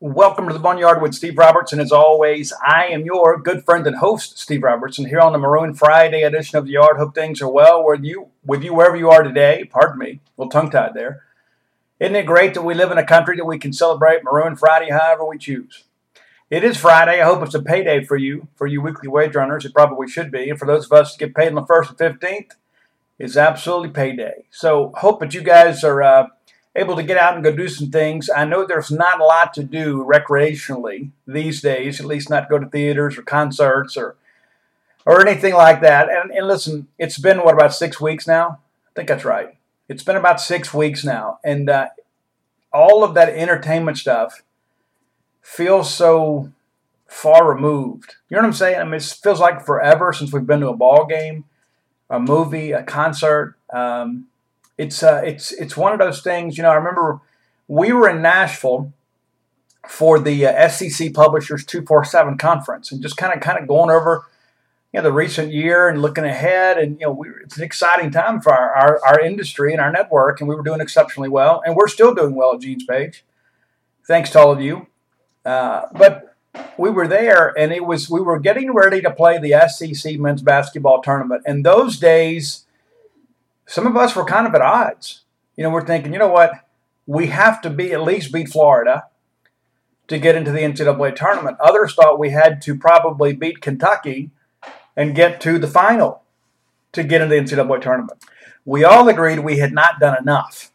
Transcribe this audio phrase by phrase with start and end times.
[0.00, 1.80] Welcome to the Boneyard with Steve Robertson.
[1.80, 5.74] As always, I am your good friend and host, Steve Robertson, here on the Maroon
[5.74, 6.98] Friday edition of the Yard.
[6.98, 9.64] Hope things are well with you, with you wherever you are today.
[9.68, 11.24] Pardon me, a little tongue tied there.
[11.98, 14.88] Isn't it great that we live in a country that we can celebrate Maroon Friday
[14.90, 15.82] however we choose?
[16.48, 17.20] It is Friday.
[17.20, 19.64] I hope it's a payday for you, for you weekly wage runners.
[19.64, 20.48] It probably should be.
[20.48, 22.50] And for those of us that get paid on the 1st and 15th,
[23.18, 24.44] it's absolutely payday.
[24.52, 26.00] So hope that you guys are.
[26.00, 26.26] Uh,
[26.78, 28.30] able to get out and go do some things.
[28.34, 32.58] I know there's not a lot to do recreationally these days, at least not go
[32.58, 34.16] to theaters or concerts or
[35.04, 36.08] or anything like that.
[36.10, 38.60] And, and listen, it's been what about six weeks now?
[38.86, 39.56] I think that's right.
[39.88, 41.88] It's been about six weeks now, and uh,
[42.72, 44.42] all of that entertainment stuff
[45.40, 46.52] feels so
[47.06, 48.16] far removed.
[48.28, 48.78] You know what I'm saying?
[48.78, 51.46] I mean, it feels like forever since we've been to a ball game,
[52.10, 53.56] a movie, a concert.
[53.72, 54.27] Um,
[54.78, 56.56] it's uh, it's it's one of those things.
[56.56, 57.20] You know, I remember
[57.66, 58.92] we were in Nashville
[59.86, 64.24] for the uh, SEC Publishers 247 conference and just kind of kind of going over
[64.92, 68.10] you know the recent year and looking ahead and you know we, it's an exciting
[68.10, 71.62] time for our, our, our, industry and our network and we were doing exceptionally well
[71.64, 73.24] and we're still doing well at Gene's Page
[74.06, 74.86] thanks to all of you
[75.44, 76.36] uh, but
[76.76, 80.42] we were there and it was we were getting ready to play the SEC men's
[80.42, 82.64] basketball tournament and those days
[83.68, 85.24] some of us were kind of at odds.
[85.54, 86.52] You know, we're thinking, you know what?
[87.06, 89.04] We have to be at least beat Florida
[90.08, 91.58] to get into the NCAA tournament.
[91.60, 94.30] Others thought we had to probably beat Kentucky
[94.96, 96.22] and get to the final
[96.92, 98.24] to get into the NCAA tournament.
[98.64, 100.72] We all agreed we had not done enough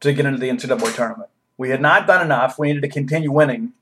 [0.00, 1.28] to get into the NCAA tournament.
[1.58, 2.58] We had not done enough.
[2.58, 3.74] We needed to continue winning.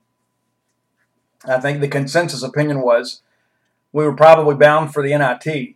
[1.45, 3.21] I think the consensus opinion was
[3.93, 5.75] we were probably bound for the NIT.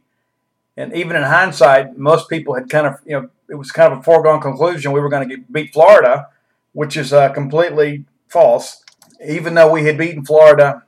[0.77, 3.99] And even in hindsight, most people had kind of, you know, it was kind of
[3.99, 6.27] a foregone conclusion we were going to beat Florida,
[6.73, 8.83] which is uh, completely false.
[9.27, 10.83] Even though we had beaten Florida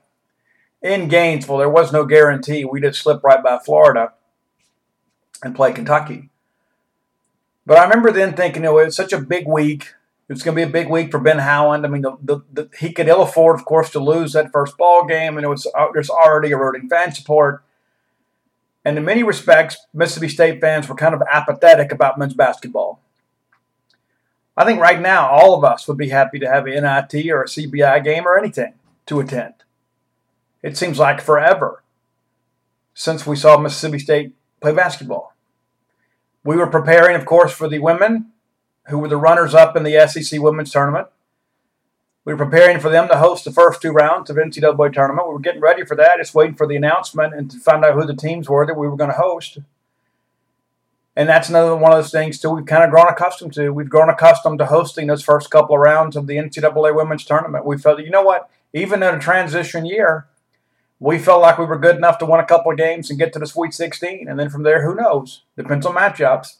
[0.80, 2.64] in Gainesville, there was no guarantee.
[2.64, 4.12] We did slip right by Florida
[5.42, 6.30] and play Kentucky.
[7.66, 9.94] But I remember then thinking, you know, it was such a big week.
[10.28, 11.84] It's going to be a big week for Ben Howland.
[11.84, 14.78] I mean, the, the, the, he could ill afford, of course, to lose that first
[14.78, 17.64] ball game, and it was uh, there's already eroding fan support.
[18.84, 23.00] And in many respects, Mississippi State fans were kind of apathetic about men's basketball.
[24.56, 27.42] I think right now, all of us would be happy to have an NIT or
[27.42, 28.74] a CBI game or anything
[29.06, 29.54] to attend.
[30.62, 31.82] It seems like forever
[32.94, 35.34] since we saw Mississippi State play basketball.
[36.44, 38.32] We were preparing, of course, for the women
[38.88, 41.08] who were the runners up in the SEC women's tournament.
[42.24, 45.26] We were preparing for them to host the first two rounds of the NCAA tournament.
[45.26, 47.94] We were getting ready for that, just waiting for the announcement and to find out
[47.94, 49.58] who the teams were that we were going to host.
[51.16, 53.70] And that's another one of those things too we've kind of grown accustomed to.
[53.70, 57.64] We've grown accustomed to hosting those first couple of rounds of the NCAA women's tournament.
[57.64, 60.26] We felt, you know what, even in a transition year,
[60.98, 63.32] we felt like we were good enough to win a couple of games and get
[63.32, 64.28] to the Sweet 16.
[64.28, 65.42] And then from there, who knows?
[65.56, 66.56] Depends on matchups.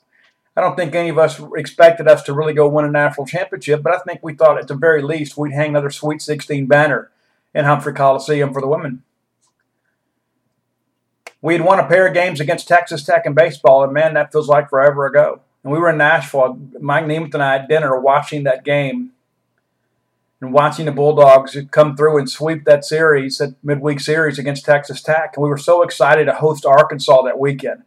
[0.57, 3.83] I don't think any of us expected us to really go win a national championship,
[3.83, 7.11] but I think we thought at the very least we'd hang another Sweet 16 banner
[7.55, 9.03] in Humphrey Coliseum for the women.
[11.43, 14.33] We had won a pair of games against Texas Tech in baseball, and man, that
[14.33, 15.41] feels like forever ago.
[15.63, 16.59] And we were in Nashville.
[16.81, 19.13] Mike Nemeth and I at dinner watching that game
[20.41, 25.03] and watching the Bulldogs come through and sweep that series, that midweek series against Texas
[25.03, 25.33] Tech.
[25.37, 27.83] And we were so excited to host Arkansas that weekend.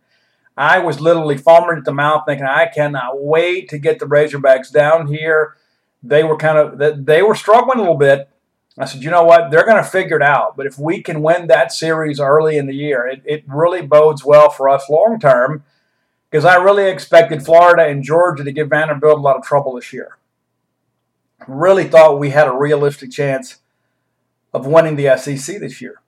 [0.56, 4.72] I was literally foaming at the mouth, thinking, I cannot wait to get the Razorbacks
[4.72, 5.56] down here.
[6.04, 8.30] They were kind of they were struggling a little bit.
[8.78, 9.52] I said, you know what?
[9.52, 10.58] They're going to figure it out.
[10.58, 14.26] But if we can win that series early in the year, it, it really bodes
[14.26, 15.64] well for us long term.
[16.30, 19.94] Because I really expected Florida and Georgia to give Vanderbilt a lot of trouble this
[19.94, 20.18] year.
[21.48, 23.60] Really thought we had a realistic chance
[24.52, 26.03] of winning the SEC this year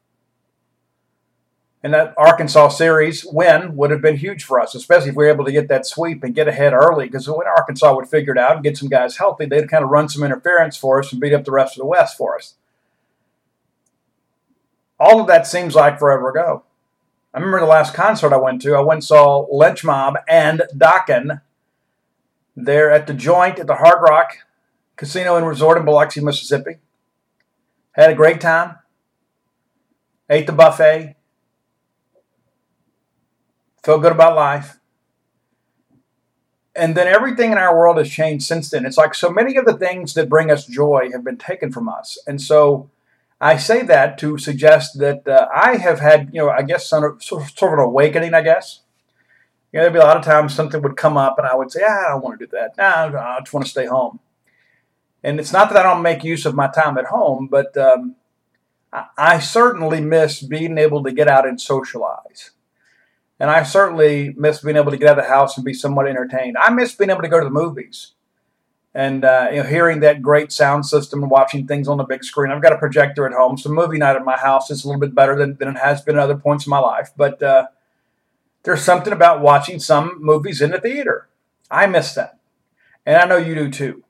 [1.85, 5.31] and that Arkansas series win would have been huge for us, especially if we were
[5.31, 7.06] able to get that sweep and get ahead early.
[7.06, 9.91] Because when Arkansas would figure it out and get some guys healthy, they'd kind of
[9.91, 12.56] run some interference for us and beat up the rest of the West for us.
[14.99, 16.64] All of that seems like forever ago.
[17.35, 18.73] I remember the last concert I went to.
[18.73, 21.41] I went saw Lynch Mob and Dokken
[22.55, 24.40] there at the Joint at the Hard Rock
[24.96, 26.78] Casino and Resort in Biloxi, Mississippi.
[27.91, 28.79] Had a great time.
[30.28, 31.15] Ate the buffet
[33.85, 34.79] feel good about life.
[36.76, 38.85] And then everything in our world has changed since then.
[38.85, 41.87] It's like so many of the things that bring us joy have been taken from
[41.87, 42.17] us.
[42.28, 42.90] And so
[43.40, 47.09] I say that to suggest that uh, I have had, you know, I guess sort
[47.09, 47.43] of, sort
[47.73, 48.82] of an awakening, I guess.
[49.72, 51.72] You know, there'd be a lot of times something would come up and I would
[51.72, 52.76] say, ah, I don't want to do that.
[52.78, 54.20] Nah, I just want to stay home.
[55.23, 58.16] And it's not that I don't make use of my time at home, but um,
[58.91, 62.52] I, I certainly miss being able to get out and socialize.
[63.40, 66.08] And I certainly miss being able to get out of the house and be somewhat
[66.08, 66.58] entertained.
[66.58, 68.14] I miss being able to go to the movies
[68.93, 72.23] and uh, you know, hearing that great sound system and watching things on the big
[72.23, 72.49] screen.
[72.49, 75.02] I've got a projector at home, so movie night at my house is a little
[75.02, 77.11] bit better than, than it has been at other points in my life.
[77.17, 77.67] But uh,
[78.64, 81.28] there's something about watching some movies in the theater.
[81.70, 82.40] I miss that.
[83.05, 84.03] And I know you do too.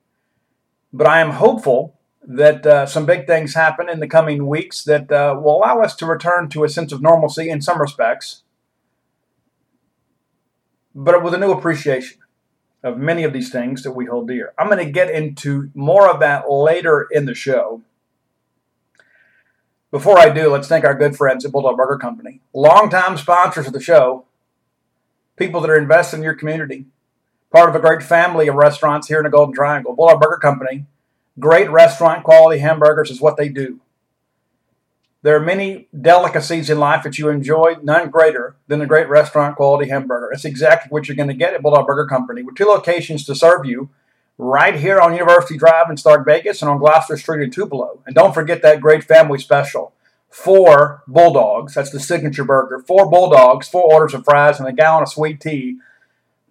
[0.93, 5.11] But I am hopeful that uh, some big things happen in the coming weeks that
[5.11, 8.43] uh, will allow us to return to a sense of normalcy in some respects,
[10.95, 12.19] but with a new appreciation
[12.81, 14.53] of many of these things that we hold dear.
[14.57, 17.81] I'm going to get into more of that later in the show.
[19.91, 23.73] Before I do, let's thank our good friends at Bulldog Burger Company, longtime sponsors of
[23.73, 24.25] the show,
[25.35, 26.85] people that are invested in your community,
[27.51, 29.95] part of a great family of restaurants here in the Golden Triangle.
[29.95, 30.85] Bulldog Burger Company,
[31.39, 33.79] great restaurant quality hamburgers is what they do.
[35.25, 39.55] There are many delicacies in life that you enjoy, none greater than a great restaurant
[39.55, 40.29] quality hamburger.
[40.31, 43.33] It's exactly what you're going to get at Bulldog Burger Company with two locations to
[43.33, 43.89] serve you
[44.37, 48.03] right here on University Drive in Stark Vegas and on Gloster Street in Tupelo.
[48.05, 49.93] And don't forget that great family special.
[50.29, 52.77] Four Bulldogs, that's the signature burger.
[52.77, 55.79] Four Bulldogs, four orders of fries, and a gallon of sweet tea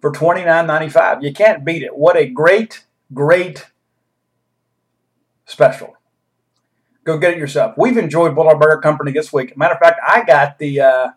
[0.01, 1.23] for $29.95.
[1.23, 1.95] You can't beat it.
[1.95, 2.83] What a great,
[3.13, 3.67] great
[5.45, 5.94] special.
[7.05, 7.75] Go get it yourself.
[7.77, 9.55] We've enjoyed Bulldog Burger Company this week.
[9.55, 11.09] Matter of fact, I got the uh,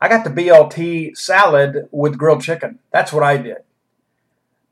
[0.00, 2.78] I got the BLT salad with grilled chicken.
[2.92, 3.58] That's what I did.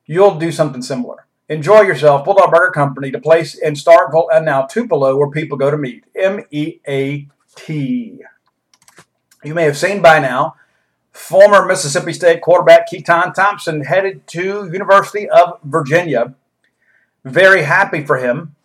[0.07, 1.27] You'll do something similar.
[1.49, 2.25] Enjoy yourself.
[2.25, 6.05] Bulldog Burger Company, the place in Starkville and now Tupelo where people go to meet.
[6.15, 8.21] M E A T.
[9.45, 10.57] You may have seen by now,
[11.13, 16.35] former Mississippi State quarterback Keytaon Thompson headed to University of Virginia.
[17.25, 18.56] Very happy for him.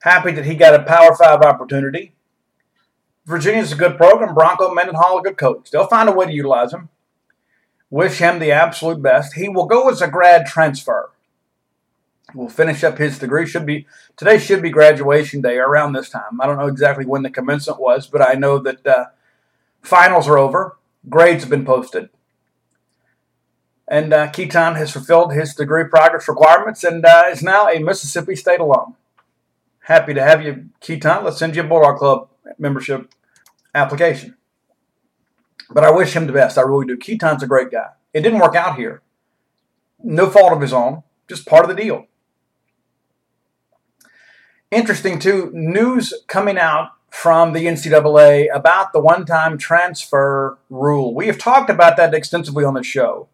[0.00, 2.14] Happy that he got a Power Five opportunity.
[3.26, 4.34] Virginia's a good program.
[4.34, 5.70] Bronco Mendenhall, a good coach.
[5.70, 6.88] They'll find a way to utilize him.
[7.90, 9.34] Wish him the absolute best.
[9.34, 11.10] He will go as a grad transfer.
[12.34, 13.46] Will finish up his degree.
[13.46, 13.86] Should be
[14.16, 14.38] today.
[14.38, 16.40] Should be graduation day around this time.
[16.40, 19.06] I don't know exactly when the commencement was, but I know that uh,
[19.82, 20.78] finals are over.
[21.08, 22.10] Grades have been posted,
[23.88, 28.36] and uh, Keytaon has fulfilled his degree progress requirements and uh, is now a Mississippi
[28.36, 28.96] State alum
[29.90, 31.24] happy to have you, Keytaon.
[31.24, 32.28] Let's send you a Bulldog Club
[32.58, 33.12] membership
[33.74, 34.36] application.
[35.68, 36.56] But I wish him the best.
[36.56, 36.96] I really do.
[36.96, 37.88] Keytaon's a great guy.
[38.14, 39.02] It didn't work out here.
[40.02, 42.06] No fault of his own, just part of the deal.
[44.70, 51.12] Interesting, too, news coming out from the NCAA about the one time transfer rule.
[51.14, 53.28] We have talked about that extensively on the show.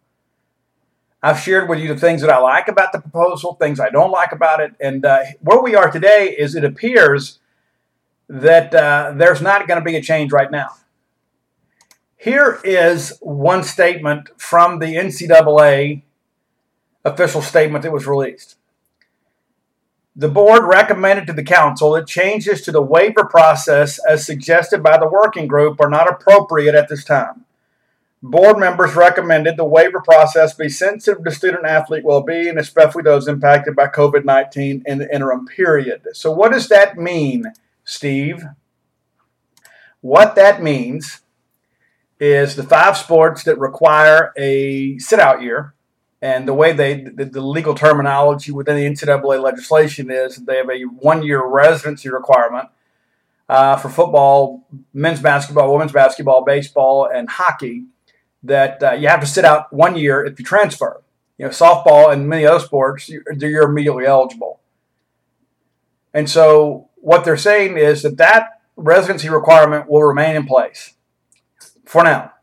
[1.27, 4.11] I've shared with you the things that I like about the proposal, things I don't
[4.11, 7.39] like about it, and uh, where we are today is it appears
[8.29, 10.69] that uh, there's not going to be a change right now.
[12.15, 16.03] Here is one statement from the NCAA
[17.03, 18.55] official statement that was released.
[20.15, 24.97] The board recommended to the council that changes to the waiver process as suggested by
[24.97, 27.43] the working group are not appropriate at this time.
[28.23, 33.27] Board members recommended the waiver process be sensitive to student athlete well being, especially those
[33.27, 36.01] impacted by COVID 19 in the interim period.
[36.13, 37.53] So, what does that mean,
[37.83, 38.43] Steve?
[40.01, 41.21] What that means
[42.19, 45.75] is the five sports that require a sit out year,
[46.19, 50.71] and the way they, the, the legal terminology within the NCAA legislation is they have
[50.71, 52.69] a one year residency requirement.
[53.47, 57.85] Uh, for football, men's basketball, women's basketball, baseball, and hockey
[58.43, 61.03] that uh, you have to sit out one year if you transfer.
[61.37, 64.59] You know, softball and many other sports, you're, you're immediately eligible.
[66.13, 70.93] And so what they're saying is that that residency requirement will remain in place
[71.85, 72.33] for now,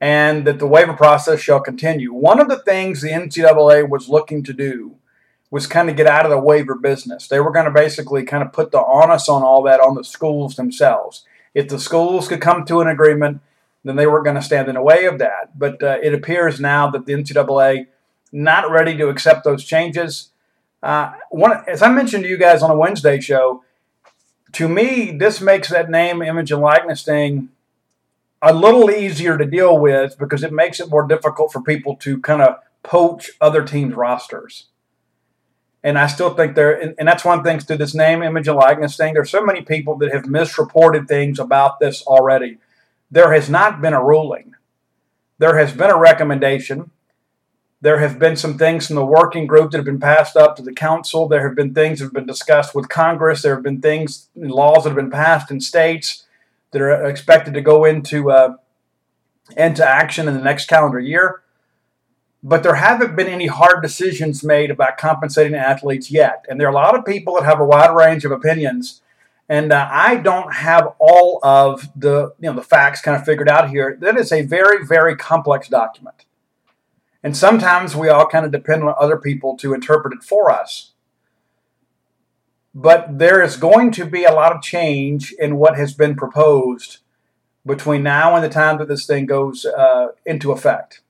[0.00, 2.12] and that the waiver process shall continue.
[2.12, 4.96] One of the things the NCAA was looking to do
[5.50, 7.26] was kind of get out of the waiver business.
[7.26, 10.04] They were going to basically kind of put the onus on all that on the
[10.04, 11.24] schools themselves.
[11.54, 13.40] If the schools could come to an agreement
[13.84, 15.58] then they weren't going to stand in the way of that.
[15.58, 17.86] But uh, it appears now that the NCAA
[18.32, 20.30] not ready to accept those changes.
[20.82, 23.64] Uh, one, as I mentioned to you guys on a Wednesday show,
[24.52, 27.50] to me, this makes that name, image, and likeness thing
[28.40, 32.20] a little easier to deal with because it makes it more difficult for people to
[32.20, 34.66] kind of poach other teams' rosters.
[35.82, 38.56] And I still think there, and, and that's one thing to this name, image, and
[38.56, 39.14] likeness thing.
[39.14, 42.58] There's so many people that have misreported things about this already
[43.10, 44.54] there has not been a ruling.
[45.38, 46.90] There has been a recommendation.
[47.80, 50.62] There have been some things from the working group that have been passed up to
[50.62, 51.28] the council.
[51.28, 53.42] There have been things that have been discussed with Congress.
[53.42, 56.24] There have been things, laws that have been passed in states
[56.72, 58.56] that are expected to go into uh,
[59.56, 61.42] into action in the next calendar year.
[62.42, 66.44] But there haven't been any hard decisions made about compensating athletes yet.
[66.48, 69.02] And there are a lot of people that have a wide range of opinions.
[69.48, 73.48] And uh, I don't have all of the you know the facts kind of figured
[73.48, 73.96] out here.
[74.00, 76.26] That is a very very complex document,
[77.22, 80.92] and sometimes we all kind of depend on other people to interpret it for us.
[82.74, 86.98] But there is going to be a lot of change in what has been proposed
[87.66, 91.00] between now and the time that this thing goes uh, into effect.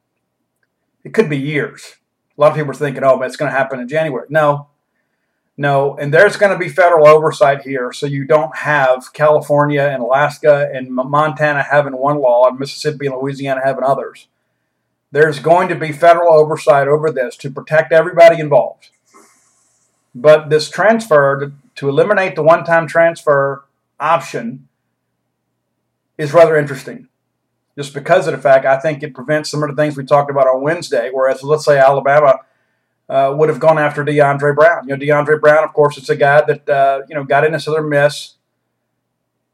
[1.05, 1.97] It could be years.
[2.37, 4.27] A lot of people are thinking, oh, but it's going to happen in January.
[4.31, 4.69] No,
[5.59, 5.97] no.
[5.97, 7.93] And there's going to be federal oversight here.
[7.93, 13.17] So you don't have California and Alaska and Montana having one law and Mississippi and
[13.17, 14.29] Louisiana having others.
[15.11, 18.91] There's going to be federal oversight over this to protect everybody involved.
[20.15, 23.65] But this transfer, to, eliminate the one time transfer
[23.99, 24.69] option,
[26.17, 27.09] is rather interesting
[27.77, 30.31] just because of the fact I think it prevents some of the things we talked
[30.31, 31.11] about on Wednesday.
[31.13, 32.41] Whereas, let's say Alabama
[33.09, 34.87] uh, would have gone after DeAndre Brown.
[34.87, 37.61] You know, DeAndre Brown, of course, it's a guy that uh, you know got into
[37.61, 38.35] Southern Miss,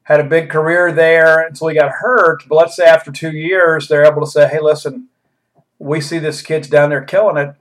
[0.04, 2.44] had a big career there until he got hurt.
[2.49, 5.08] But let's say after two years, they're able to say, "Hey, listen,
[5.78, 7.54] we see this kid's down there killing it,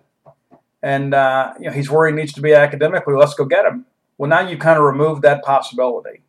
[0.81, 3.15] and uh, you know he's where he needs to be academically.
[3.15, 3.85] Let's go get him."
[4.17, 6.21] Well, now you kind of remove that possibility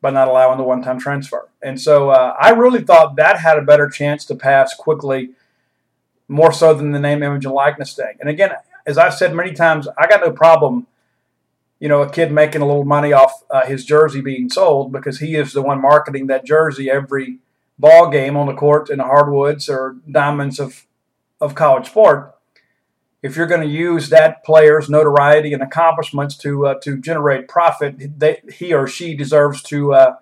[0.00, 1.48] by not allowing the one time transfer.
[1.62, 5.30] And so uh, I really thought that had a better chance to pass quickly,
[6.30, 8.16] more so than the name, image, and likeness thing.
[8.20, 8.52] And again,
[8.86, 10.86] as I've said many times, I got no problem,
[11.78, 15.20] you know, a kid making a little money off uh, his jersey being sold because
[15.20, 17.38] he is the one marketing that jersey every
[17.78, 20.86] ball game on the court in the hardwoods or diamonds of,
[21.40, 22.34] of college sport
[23.22, 28.18] if you're going to use that player's notoriety and accomplishments to uh, to generate profit,
[28.18, 30.14] they, he or she deserves to uh,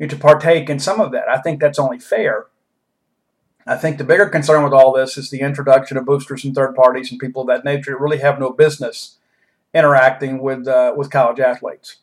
[0.00, 1.28] to partake in some of that.
[1.28, 2.46] I think that's only fair.
[3.66, 6.74] I think the bigger concern with all this is the introduction of boosters and third
[6.74, 9.18] parties and people of that nature really have no business
[9.72, 11.96] interacting with uh, with college athletes.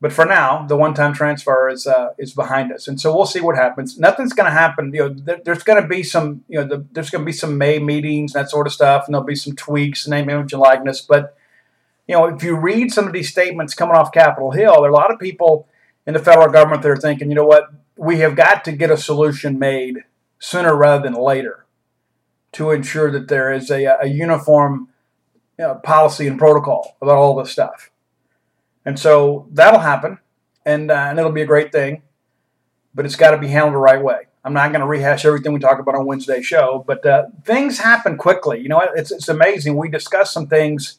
[0.00, 3.40] But for now, the one-time transfer is uh, is behind us, and so we'll see
[3.40, 3.96] what happens.
[3.98, 4.92] Nothing's going to happen.
[4.92, 7.56] You know, there's going to be some, you know, the, there's going to be some
[7.56, 10.60] May meetings, and that sort of stuff, and there'll be some tweaks, name, image, and
[10.60, 11.02] likeness.
[11.02, 11.36] But
[12.08, 14.92] you know, if you read some of these statements coming off Capitol Hill, there are
[14.92, 15.68] a lot of people
[16.04, 18.90] in the federal government that are thinking, you know what, we have got to get
[18.90, 20.04] a solution made
[20.38, 21.66] sooner rather than later
[22.52, 24.88] to ensure that there is a, a uniform
[25.58, 27.90] you know, policy and protocol about all this stuff.
[28.84, 30.18] And so that'll happen,
[30.66, 32.02] and, uh, and it'll be a great thing,
[32.94, 34.26] but it's got to be handled the right way.
[34.44, 37.78] I'm not going to rehash everything we talked about on Wednesday's show, but uh, things
[37.78, 38.60] happen quickly.
[38.60, 39.76] You know, it's, it's amazing.
[39.76, 40.98] We discuss some things,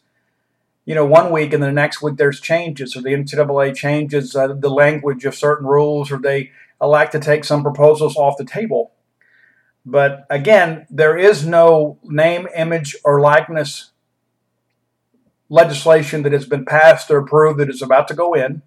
[0.85, 4.53] you know, one week, and the next week there's changes, or the NCAA changes uh,
[4.53, 6.51] the language of certain rules, or they
[6.83, 8.91] elect to take some proposals off the table.
[9.85, 13.91] But again, there is no name, image, or likeness
[15.49, 18.61] legislation that has been passed or approved that is about to go in.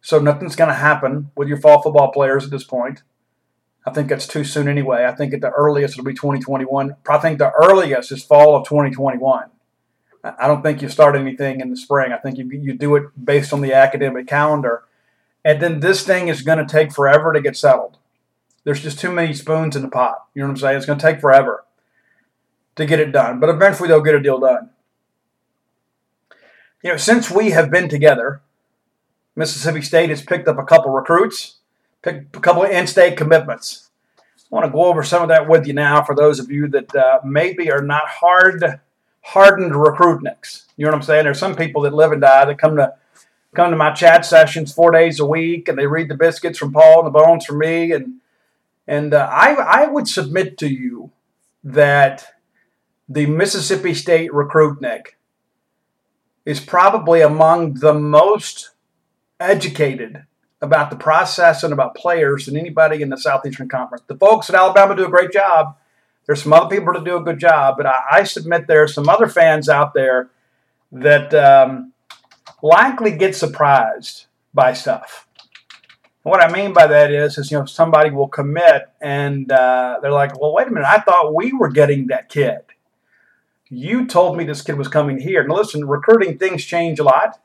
[0.00, 3.02] So nothing's going to happen with your fall football players at this point.
[3.86, 5.04] I think that's too soon anyway.
[5.06, 6.96] I think at the earliest it'll be 2021.
[7.08, 9.50] I think the earliest is fall of 2021.
[10.24, 12.12] I don't think you start anything in the spring.
[12.12, 14.82] I think you, you do it based on the academic calendar.
[15.44, 17.96] And then this thing is going to take forever to get settled.
[18.64, 20.26] There's just too many spoons in the pot.
[20.34, 20.76] You know what I'm saying?
[20.76, 21.64] It's going to take forever
[22.76, 23.40] to get it done.
[23.40, 24.70] But eventually they'll get a deal done
[26.82, 28.40] you know, since we have been together,
[29.34, 31.56] Mississippi State has picked up a couple recruits,
[32.02, 33.90] picked a couple of in-state commitments.
[34.18, 36.68] I want to go over some of that with you now for those of you
[36.68, 38.80] that uh, maybe are not hard,
[39.22, 40.64] hardened recruitniks.
[40.76, 41.24] You know what I'm saying?
[41.24, 42.94] There's some people that live and die that come to
[43.54, 46.72] come to my chat sessions four days a week, and they read the biscuits from
[46.72, 48.20] Paul and the bones from me, and
[48.86, 51.12] and uh, I I would submit to you
[51.64, 52.34] that
[53.08, 55.14] the Mississippi State recruitnik
[56.44, 58.70] is probably among the most
[59.40, 60.24] educated
[60.60, 64.02] about the process and about players than anybody in the Southeastern Conference.
[64.06, 65.76] The folks at Alabama do a great job.
[66.26, 68.88] There's some other people that do a good job, but I, I submit there are
[68.88, 70.30] some other fans out there
[70.92, 71.92] that um,
[72.62, 75.26] likely get surprised by stuff.
[76.22, 80.12] what I mean by that is, is you know, somebody will commit and uh, they're
[80.12, 82.60] like, "Well, wait a minute, I thought we were getting that kid."
[83.70, 85.46] You told me this kid was coming here.
[85.46, 87.40] Now listen, recruiting things change a lot.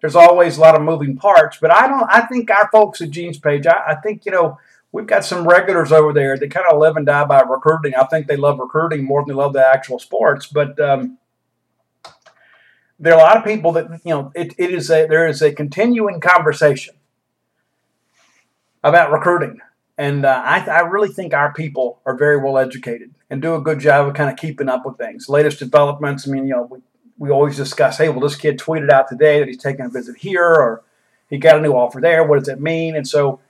[0.00, 2.06] There's always a lot of moving parts, but I don't.
[2.10, 3.66] I think our folks at Gene's Page.
[3.66, 4.58] I, I think you know
[4.92, 7.94] we've got some regulars over there that kind of live and die by recruiting.
[7.94, 11.18] I think they love recruiting more than they love the actual sports, but um,
[12.98, 15.42] there are a lot of people that you know it, it is a there is
[15.42, 16.94] a continuing conversation
[18.82, 19.60] about recruiting,
[19.98, 23.60] and uh, I, I really think our people are very well educated and do a
[23.60, 26.28] good job of kind of keeping up with things, latest developments.
[26.28, 26.78] I mean, you know, we,
[27.18, 30.16] we always discuss, hey, well, this kid tweeted out today that he's taking a visit
[30.18, 30.82] here, or
[31.30, 32.24] he got a new offer there.
[32.24, 32.94] What does that mean?
[32.94, 33.40] And so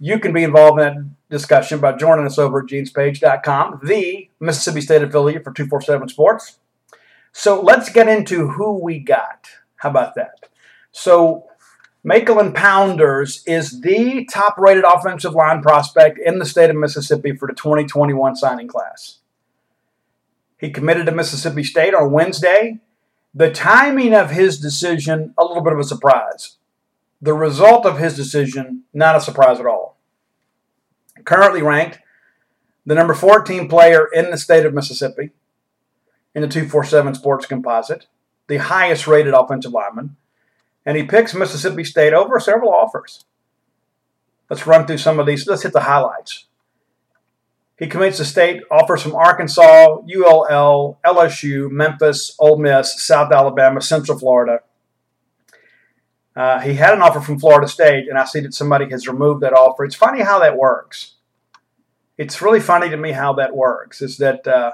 [0.00, 4.80] you can be involved in that discussion by joining us over at genespage.com, the Mississippi
[4.80, 6.58] State affiliate for 247 Sports.
[7.32, 9.48] So let's get into who we got.
[9.76, 10.48] How about that?
[10.92, 11.48] So
[12.04, 17.46] Macalin Pounders is the top rated offensive line prospect in the state of Mississippi for
[17.46, 19.18] the 2021 signing class.
[20.58, 22.80] He committed to Mississippi State on Wednesday.
[23.34, 26.56] The timing of his decision, a little bit of a surprise.
[27.20, 29.98] The result of his decision, not a surprise at all.
[31.24, 31.98] Currently ranked
[32.86, 35.30] the number 14 player in the state of Mississippi
[36.34, 38.06] in the 247 Sports Composite,
[38.46, 40.16] the highest rated offensive lineman,
[40.84, 43.24] and he picks Mississippi State over several offers.
[44.48, 45.46] Let's run through some of these.
[45.46, 46.46] Let's hit the highlights.
[47.78, 54.18] He commits to state, offers from Arkansas, ULL, LSU, Memphis, Ole Miss, South Alabama, Central
[54.18, 54.60] Florida.
[56.34, 59.42] Uh, he had an offer from Florida State, and I see that somebody has removed
[59.42, 59.84] that offer.
[59.84, 61.14] It's funny how that works.
[62.16, 64.02] It's really funny to me how that works.
[64.02, 64.72] Is that uh,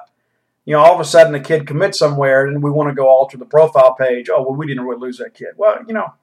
[0.65, 3.09] you know, all of a sudden a kid commits somewhere and we want to go
[3.09, 4.29] alter the profile page.
[4.31, 5.55] Oh, well, we didn't really lose that kid.
[5.57, 6.15] Well, you know,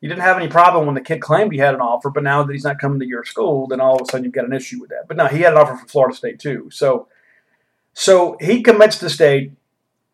[0.00, 2.42] you didn't have any problem when the kid claimed he had an offer, but now
[2.42, 4.52] that he's not coming to your school, then all of a sudden you've got an
[4.52, 5.08] issue with that.
[5.08, 6.68] But no, he had an offer from Florida State too.
[6.70, 7.08] So,
[7.92, 9.52] so he commits to state.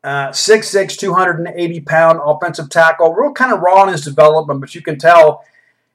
[0.05, 4.81] Uh, 6'6", 280 pound offensive tackle, real kind of raw in his development, but you
[4.81, 5.45] can tell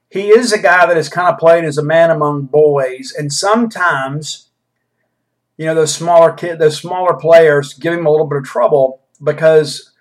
[0.10, 3.32] he is a guy that is kind of played as a man among boys, and
[3.32, 4.50] sometimes
[5.62, 9.00] you know those smaller kid, those smaller players give him a little bit of trouble
[9.22, 9.92] because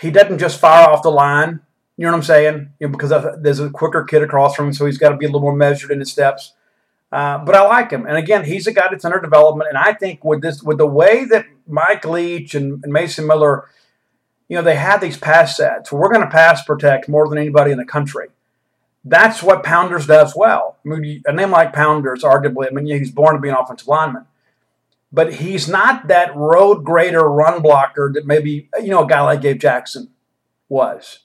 [0.00, 1.58] he doesn't just fire off the line.
[1.96, 2.70] You know what I'm saying?
[2.78, 3.10] You know, because
[3.42, 5.56] there's a quicker kid across from him, so he's got to be a little more
[5.56, 6.52] measured in his steps.
[7.10, 9.68] Uh, but I like him, and again, he's a guy that's under development.
[9.68, 13.68] And I think with this, with the way that Mike Leach and, and Mason Miller,
[14.48, 15.90] you know, they have these pass sets.
[15.90, 18.28] We're going to pass protect more than anybody in the country.
[19.04, 20.76] That's what Pounders does well.
[20.86, 23.88] I mean, a name like Pounders, arguably, I mean, he's born to be an offensive
[23.88, 24.26] lineman
[25.12, 29.42] but he's not that road grader run blocker that maybe, you know, a guy like
[29.42, 30.10] Gabe Jackson
[30.68, 31.20] was.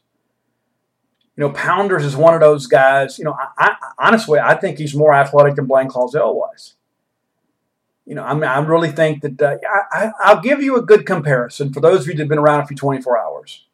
[1.38, 4.78] You know, Pounders is one of those guys, you know, I, I honestly, I think
[4.78, 6.76] he's more athletic than Blaine Clausell was.
[8.06, 9.58] You know, I mean, I really think that uh,
[9.92, 12.66] I, I'll give you a good comparison for those of you that have been around
[12.66, 13.66] for 24 hours.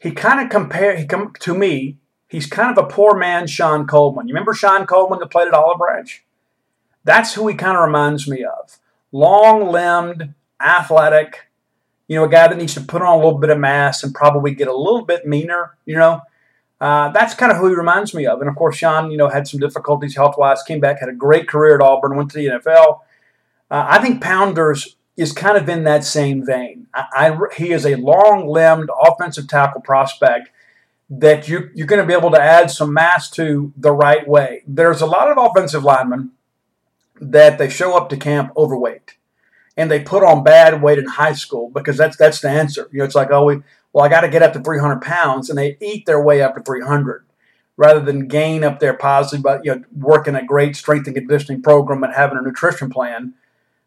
[0.00, 1.98] He kind of compare he come to me.
[2.28, 4.28] He's kind of a poor man, Shon Coleman.
[4.28, 6.23] You remember Shon Coleman that played at Olive Branch?
[7.04, 8.78] That's who he kind of reminds me of.
[9.12, 11.48] Long limbed, athletic,
[12.08, 14.14] you know, a guy that needs to put on a little bit of mass and
[14.14, 16.22] probably get a little bit meaner, you know.
[16.80, 18.40] Uh, that's kind of who he reminds me of.
[18.40, 21.14] And of course, Shon, you know, had some difficulties health wise, came back, had a
[21.14, 23.00] great career at Auburn, went to the NFL.
[23.70, 26.88] Uh, I think Pounders is kind of in that same vein.
[26.92, 30.50] I, I, he is a long limbed offensive tackle prospect
[31.08, 34.62] that you, you're going to be able to add some mass to the right way.
[34.66, 36.32] There's a lot of offensive linemen
[37.20, 39.16] that they show up to camp overweight
[39.76, 42.88] and they put on bad weight in high school because that's that's the answer.
[42.92, 45.48] You know, it's like, oh, we, well, I got to get up to 300 pounds,
[45.48, 47.24] and they eat their way up to 300
[47.76, 51.60] rather than gain up their positive, but you know, working a great strength and conditioning
[51.60, 53.34] program and having a nutrition plan.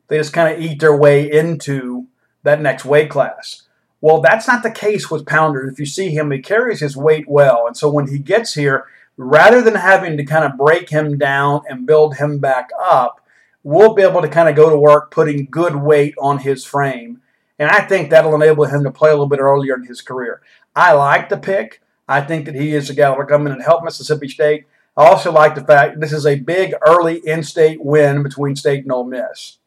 [0.10, 2.08] They just kind of eat their way into
[2.44, 3.64] that next weight class.
[4.00, 5.68] Well, that's not the case with Pounder.
[5.68, 8.86] If you see him, he carries his weight well, and so when he gets here,
[9.18, 13.20] rather than having to kind of break him down and build him back up,
[13.64, 17.22] we'll be able to kind of go to work putting good weight on his frame.
[17.60, 20.42] And I think that'll enable him to play a little bit earlier in his career.
[20.76, 21.82] I like the pick.
[22.08, 24.66] I think that he is a guy that will come in and help Mississippi State.
[24.96, 28.92] I also like the fact this is a big early in-state win between State and
[28.92, 29.58] Ole Miss.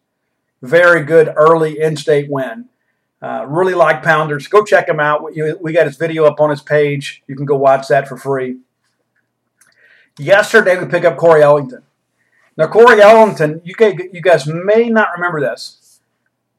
[0.62, 2.66] Very good early in-state win.
[3.20, 4.48] Uh, really like Pounders.
[4.48, 5.22] Go check him out.
[5.60, 7.22] We got his video up on his page.
[7.26, 8.58] You can go watch that for free.
[10.20, 11.82] Yesterday, we picked up Corey Ellington.
[12.56, 16.00] Now, Corey Ellington, you guys, you guys may not remember this,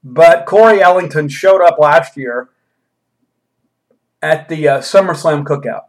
[0.03, 2.49] but Corey Ellington showed up last year
[4.19, 5.83] at the uh, SummerSlam cookout.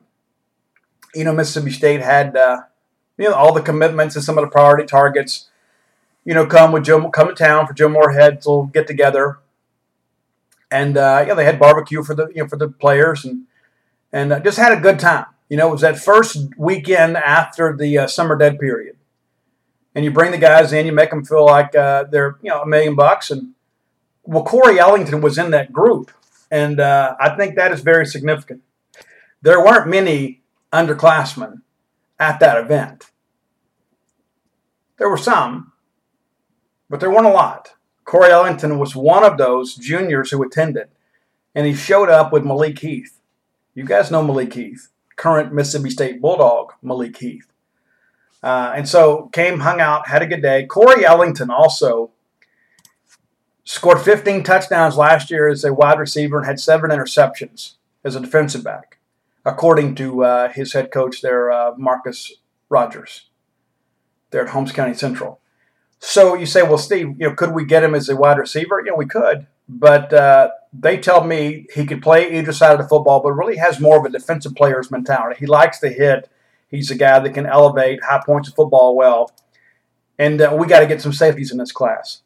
[1.15, 2.63] You know, Mississippi State had uh,
[3.17, 5.49] you know all the commitments and some of the priority targets.
[6.27, 9.39] You know, come with Joe, come to town for Joe Moorhead to get together,
[10.71, 13.45] and uh, yeah, they had barbecue for the you know for the players and
[14.13, 15.27] and uh, just had a good time.
[15.53, 18.97] You know, it was that first weekend after the uh, summer dead period.
[19.95, 22.63] and you bring the guys in, you make them feel like uh, they're you know
[22.63, 23.31] a million bucks.
[23.31, 23.53] And
[24.23, 26.11] well, Corey Ellington was in that group,
[26.51, 28.63] and uh, I think that is very significant.
[29.43, 30.41] There weren't many
[30.73, 31.61] underclassmen
[32.19, 33.11] at that event.
[34.97, 35.75] There were some,
[36.89, 37.75] but there weren't a lot.
[38.07, 40.89] Corey Ellington was one of those juniors who attended,
[41.55, 43.21] and he showed up with Malik Heath.
[43.75, 47.47] You guys know Malik Heath, current Mississippi State Bulldog Malik Heath.
[48.43, 50.67] Uh, and so came, hung out, had a good day.
[50.67, 52.11] Corey Ellington also
[53.65, 58.21] scored 15 touchdowns last year as a wide receiver and had seven interceptions as a
[58.21, 58.99] defensive back,
[59.45, 62.33] according to uh, his head coach there, uh, Marcus
[62.69, 63.29] Rogers,
[64.31, 65.41] there at Holmes County Central.
[66.01, 68.83] So you say, well, Steve, you know, could we get him as a wide receiver?
[68.85, 72.89] Yeah, we could, but uh, they tell me he could play either side of the
[72.89, 75.37] football, but really has more of a defensive player's mentality.
[75.39, 76.31] He likes to hit
[76.73, 79.31] He's a guy that can elevate high points of football well.
[80.19, 82.23] And uh, we got to get some safeties in this class.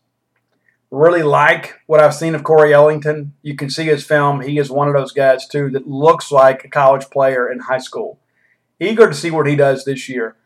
[0.93, 3.35] Really like what I've seen of Corey Ellington.
[3.43, 4.41] You can see his film.
[4.41, 7.79] He is one of those guys, too, that looks like a college player in high
[7.79, 8.21] school.
[8.79, 10.37] Eager to see what he does this year.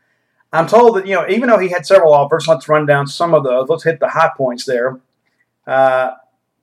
[0.51, 3.35] I'm told that, you know, even though he had several offers, let's run down some
[3.35, 3.69] of those.
[3.69, 4.99] Let's hit the high points there.
[5.67, 6.13] Uh,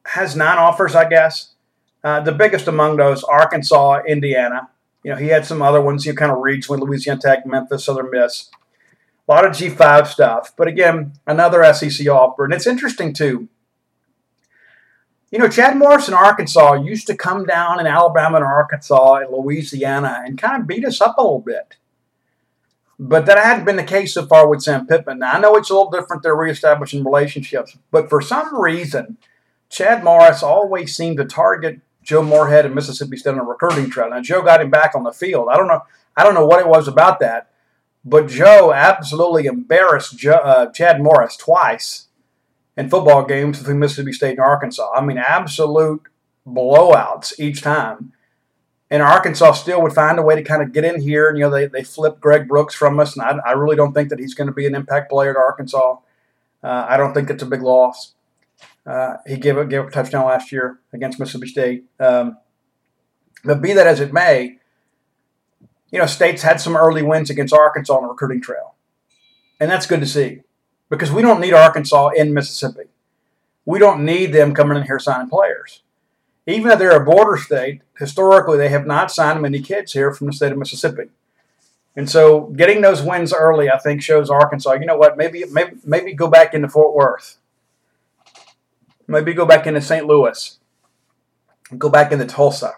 [0.07, 1.53] has nine offers, I guess.
[2.03, 4.69] Uh, the biggest among those, Arkansas, Indiana.
[5.03, 7.45] You know, he had some other ones, you know, kind of reached with Louisiana Tech,
[7.45, 8.49] Memphis, Southern Miss.
[9.27, 10.53] A lot of G5 stuff.
[10.55, 12.45] But again, another SEC offer.
[12.45, 13.49] And it's interesting, too.
[15.31, 19.31] You know, Chad Morris in Arkansas used to come down in Alabama and Arkansas and
[19.31, 21.75] Louisiana and kind of beat us up a little bit.
[22.99, 25.19] But that hadn't been the case so far with Sam Pittman.
[25.19, 26.23] Now, I know it's a little different.
[26.23, 27.77] They're reestablishing relationships.
[27.91, 29.17] But for some reason,
[29.69, 34.09] Chad Morris always seemed to target Joe Moorhead and Mississippi State on a recruiting trail.
[34.09, 35.49] Now Joe got him back on the field.
[35.51, 35.81] I don't know.
[36.15, 37.51] I don't know what it was about that,
[38.03, 42.07] but Joe absolutely embarrassed Joe, uh, Chad Morris twice
[42.75, 44.89] in football games between Mississippi State and Arkansas.
[44.95, 46.03] I mean, absolute
[46.47, 48.13] blowouts each time.
[48.89, 51.27] And Arkansas still would find a way to kind of get in here.
[51.27, 53.17] And, you know, they, they flipped Greg Brooks from us.
[53.17, 55.35] And I, I really don't think that he's going to be an impact player at
[55.35, 55.97] Arkansas.
[56.63, 58.13] Uh, I don't think it's a big loss.
[58.87, 61.85] Uh, he gave, a, gave up a touchdown last year against Mississippi State.
[61.99, 62.37] Um,
[63.43, 64.59] but be that as it may,
[65.91, 68.75] you know, State's had some early wins against Arkansas on the recruiting trail.
[69.59, 70.41] And that's good to see
[70.89, 72.89] because we don't need Arkansas in Mississippi.
[73.65, 75.81] We don't need them coming in here signing players.
[76.45, 80.27] Even though they're a border state, historically they have not signed many kids here from
[80.27, 81.09] the state of Mississippi.
[81.95, 85.77] And so getting those wins early, I think, shows Arkansas, you know what, maybe maybe
[85.83, 87.37] maybe go back into Fort Worth
[89.07, 90.05] Maybe go back into St.
[90.05, 90.59] Louis.
[91.77, 92.73] Go back into Tulsa.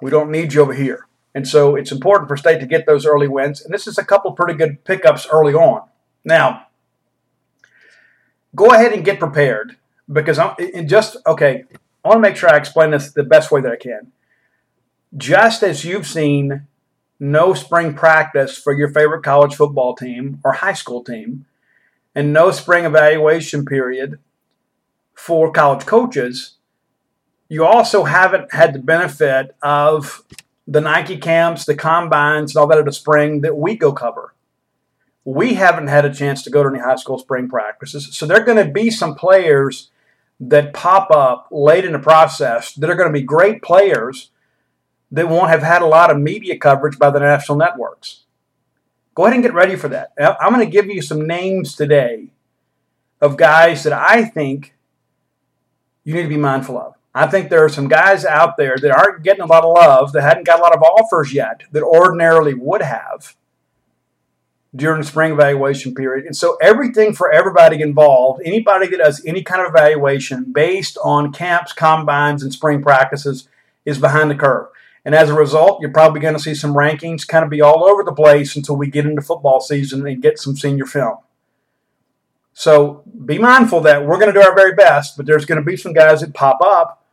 [0.00, 1.06] We don't need you over here.
[1.34, 3.60] And so it's important for State to get those early wins.
[3.60, 5.88] And this is a couple pretty good pickups early on.
[6.24, 6.66] Now,
[8.54, 9.76] go ahead and get prepared
[10.10, 10.54] because I'm
[10.86, 11.64] just, okay,
[12.04, 14.12] I want to make sure I explain this the best way that I can.
[15.16, 16.66] Just as you've seen
[17.20, 21.46] no spring practice for your favorite college football team or high school team,
[22.14, 24.18] and no spring evaluation period
[25.18, 26.58] for college coaches,
[27.48, 30.22] you also haven't had the benefit of
[30.68, 34.32] the Nike camps, the combines, and all that of the spring that we go cover.
[35.24, 38.16] We haven't had a chance to go to any high school spring practices.
[38.16, 39.90] So there are going to be some players
[40.38, 44.30] that pop up late in the process that are going to be great players
[45.10, 48.22] that won't have had a lot of media coverage by the national networks.
[49.16, 50.12] Go ahead and get ready for that.
[50.16, 52.28] I'm going to give you some names today
[53.20, 54.74] of guys that I think
[56.08, 56.94] you need to be mindful of.
[57.14, 60.12] I think there are some guys out there that aren't getting a lot of love,
[60.12, 63.36] that hadn't got a lot of offers yet, that ordinarily would have
[64.74, 66.24] during the spring evaluation period.
[66.24, 71.30] And so everything for everybody involved, anybody that does any kind of evaluation based on
[71.30, 73.46] camps, combines, and spring practices
[73.84, 74.68] is behind the curve.
[75.04, 77.84] And as a result, you're probably going to see some rankings kind of be all
[77.84, 81.18] over the place until we get into football season and get some senior film.
[82.58, 85.64] So be mindful that we're going to do our very best, but there's going to
[85.64, 87.04] be some guys that pop up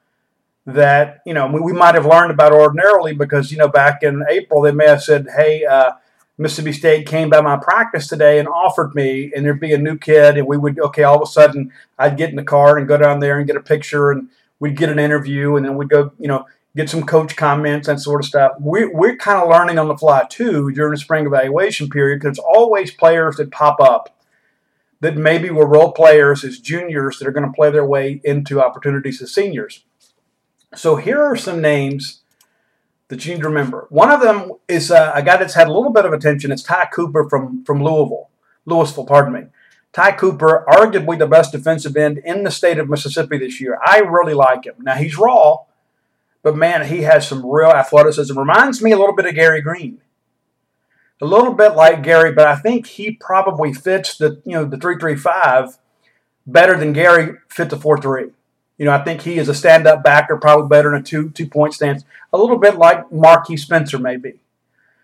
[0.65, 4.23] that you know we, we might have learned about ordinarily because you know back in
[4.27, 5.91] April they may have said, "Hey, uh,
[6.39, 9.99] Mississippi State came by my practice today and offered me, and there'd be a new
[9.99, 11.03] kid, and we would okay.
[11.03, 13.55] All of a sudden, I'd get in the car and go down there and get
[13.55, 14.29] a picture, and
[14.59, 18.01] we'd get an interview, and then we'd go, you know, get some coach comments and
[18.01, 18.53] sort of stuff.
[18.59, 22.37] We're, we're kind of learning on the fly too during the spring evaluation period because
[22.37, 24.14] there's always players that pop up
[25.01, 28.61] that maybe were role players as juniors that are going to play their way into
[28.61, 29.83] opportunities as seniors.
[30.75, 32.21] So here are some names
[33.07, 33.87] that you need to remember.
[33.89, 36.51] One of them is uh, a guy that's had a little bit of attention.
[36.51, 38.29] It's Ty Cooper from, from Louisville.
[38.65, 39.43] Louisville, pardon me.
[39.93, 43.79] Ty Cooper, arguably the best defensive end in the state of Mississippi this year.
[43.85, 44.75] I really like him.
[44.79, 45.59] Now he's raw,
[46.43, 48.37] but man, he has some real athleticism.
[48.37, 50.01] Reminds me a little bit of Gary Green.
[51.21, 54.77] A little bit like Gary, but I think he probably fits the you know the
[54.77, 55.77] three three five
[56.45, 58.31] better than Gary fit the four three.
[58.77, 61.29] You know, I think he is a stand up backer, probably better in a two
[61.29, 62.03] two point stance.
[62.33, 64.39] A little bit like Marquis Spencer, maybe.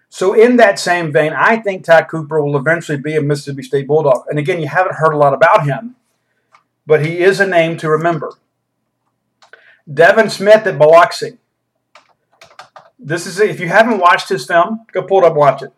[0.09, 3.87] So, in that same vein, I think Ty Cooper will eventually be a Mississippi State
[3.87, 4.25] Bulldog.
[4.29, 5.95] And again, you haven't heard a lot about him,
[6.85, 8.33] but he is a name to remember.
[9.91, 11.37] Devin Smith at Biloxi.
[12.99, 15.71] This is if you haven't watched his film, go pull it up, watch it.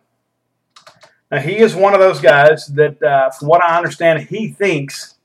[1.34, 5.15] Now he is one of those guys that, uh, from what I understand, he thinks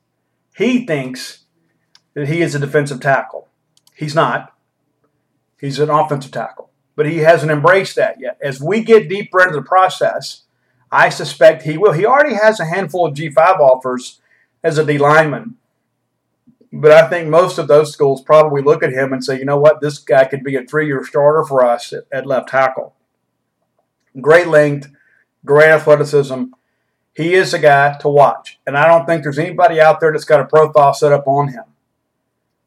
[0.57, 1.45] he thinks
[2.15, 3.47] that he is a defensive tackle.
[3.95, 4.55] He's not.
[5.61, 8.39] He's an offensive tackle, but he hasn't embraced that yet.
[8.41, 10.45] As we get deeper into the process,
[10.91, 11.93] I suspect he will.
[11.93, 14.23] He already has a handful of G5 offers
[14.65, 15.57] as a D lineman.
[16.73, 19.59] But I think most of those schools probably look at him and say, you know
[19.59, 22.95] what, this guy could be a three year starter for us at, at left tackle.
[24.19, 24.91] Great length,
[25.49, 26.45] great athleticism.
[27.15, 28.61] He is a guy to watch.
[28.67, 31.49] And I don't think there's anybody out there that's got a profile set up on
[31.49, 31.65] him.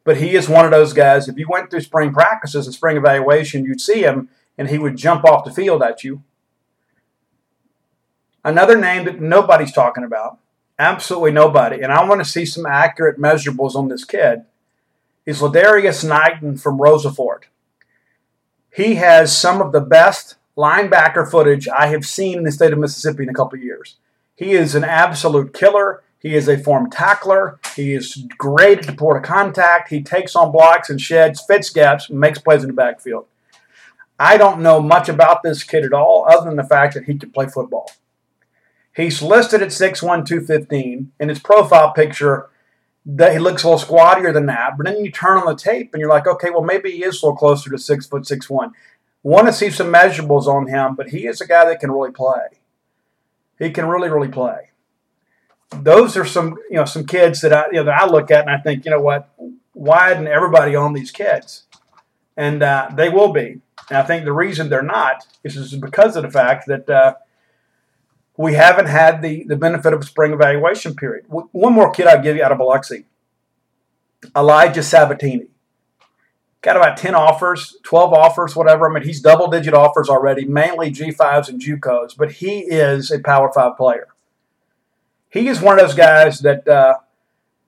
[0.04, 1.30] But he is one of those guys.
[1.30, 4.98] If you went through spring practices and spring evaluation, you'd see him and he would
[4.98, 6.24] jump off the field at you.
[8.44, 10.40] Another name that nobody's talking about
[10.80, 14.46] absolutely nobody, and I want to see some accurate measurables on this kid,
[15.28, 17.46] is Ladarius Knighton from Rosa Fort.
[18.76, 22.80] He has some of the best linebacker footage I have seen in the state of
[22.80, 23.98] Mississippi in a couple years.
[24.36, 26.04] He is an absolute killer.
[26.20, 27.60] He is a form tackler.
[27.76, 29.90] He is great at the port of contact.
[29.90, 33.26] He takes on blocks and sheds, fits gaps, and makes plays in the backfield.
[34.20, 37.18] I don't know much about this kid at all, other than the fact that he
[37.18, 37.92] can play football.
[38.96, 41.12] He's listed at 6'1", 215.
[41.20, 42.50] In his profile picture,
[43.06, 44.78] that he looks a little squattier than that.
[44.78, 47.22] But then you turn on the tape and you're like, okay, well maybe he is
[47.22, 48.74] a little closer to six foot six one.
[49.24, 52.12] Want to see some measurables on him, but he is a guy that can really
[52.12, 52.60] play.
[53.60, 54.72] He can really, really play.
[55.70, 58.42] Those are some, you know, some kids that I, you know, that I look at
[58.42, 59.30] and I think, you know what,
[59.74, 61.64] why isn't everybody on these kids?
[62.36, 63.62] And uh, they will be.
[63.90, 66.90] And I think the reason they're not is because of the fact that.
[66.90, 67.16] Uh,
[68.38, 71.26] we haven't had the, the benefit of a spring evaluation period.
[71.28, 73.06] One more kid I'll give you out of Biloxi
[74.36, 75.48] Elijah Sabatini.
[76.62, 78.90] Got about 10 offers, 12 offers, whatever.
[78.90, 83.20] I mean, he's double digit offers already, mainly G5s and JUCOs, but he is a
[83.20, 84.08] Power 5 player.
[85.30, 86.96] He is one of those guys that uh,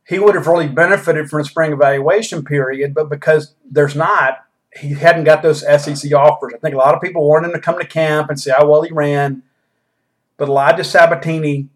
[0.08, 4.90] he would have really benefited from a spring evaluation period, but because there's not, he
[4.90, 6.54] hadn't got those SEC offers.
[6.54, 8.70] I think a lot of people wanted him to come to camp and see how
[8.70, 9.44] well he ran
[10.38, 11.70] but Elijah Sabatini,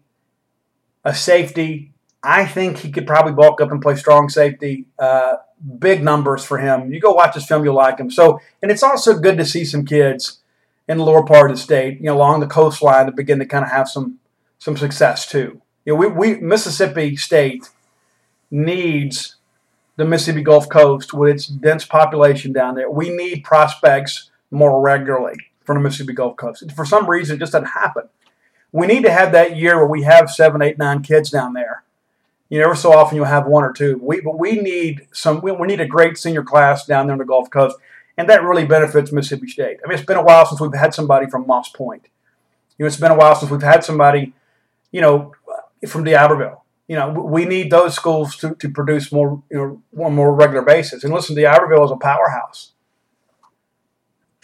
[1.04, 4.86] a safety, I think he could probably bulk up and play strong safety.
[4.98, 5.36] Uh,
[5.78, 6.92] big numbers for him.
[6.92, 8.10] You go watch his film, you'll like him.
[8.10, 10.40] So, and it's also good to see some kids
[10.88, 13.46] in the lower part of the state, you know, along the coastline that begin to
[13.46, 14.18] kind of have some
[14.58, 15.60] some success too.
[15.84, 17.68] You know, we, we Mississippi State
[18.50, 19.36] needs
[19.96, 22.90] the Mississippi Gulf Coast with its dense population down there.
[22.90, 26.70] We need prospects more regularly from the Mississippi Gulf Coast.
[26.72, 28.08] For some reason, it just doesn't happen
[28.72, 31.84] we need to have that year where we have seven, eight, nine kids down there.
[32.48, 33.98] You know, every so often you'll have one or two.
[34.02, 35.40] We, but we need some.
[35.40, 37.76] We, we need a great senior class down there on the Gulf Coast,
[38.16, 39.78] and that really benefits Mississippi State.
[39.84, 42.08] I mean, it's been a while since we've had somebody from Moss Point.
[42.78, 44.32] You know, it's been a while since we've had somebody,
[44.92, 45.32] you know,
[45.86, 46.64] from D'Iberville.
[46.86, 50.62] You know, we need those schools to, to produce more, you know, on more regular
[50.62, 51.04] basis.
[51.04, 52.72] And listen, D'Iberville is a powerhouse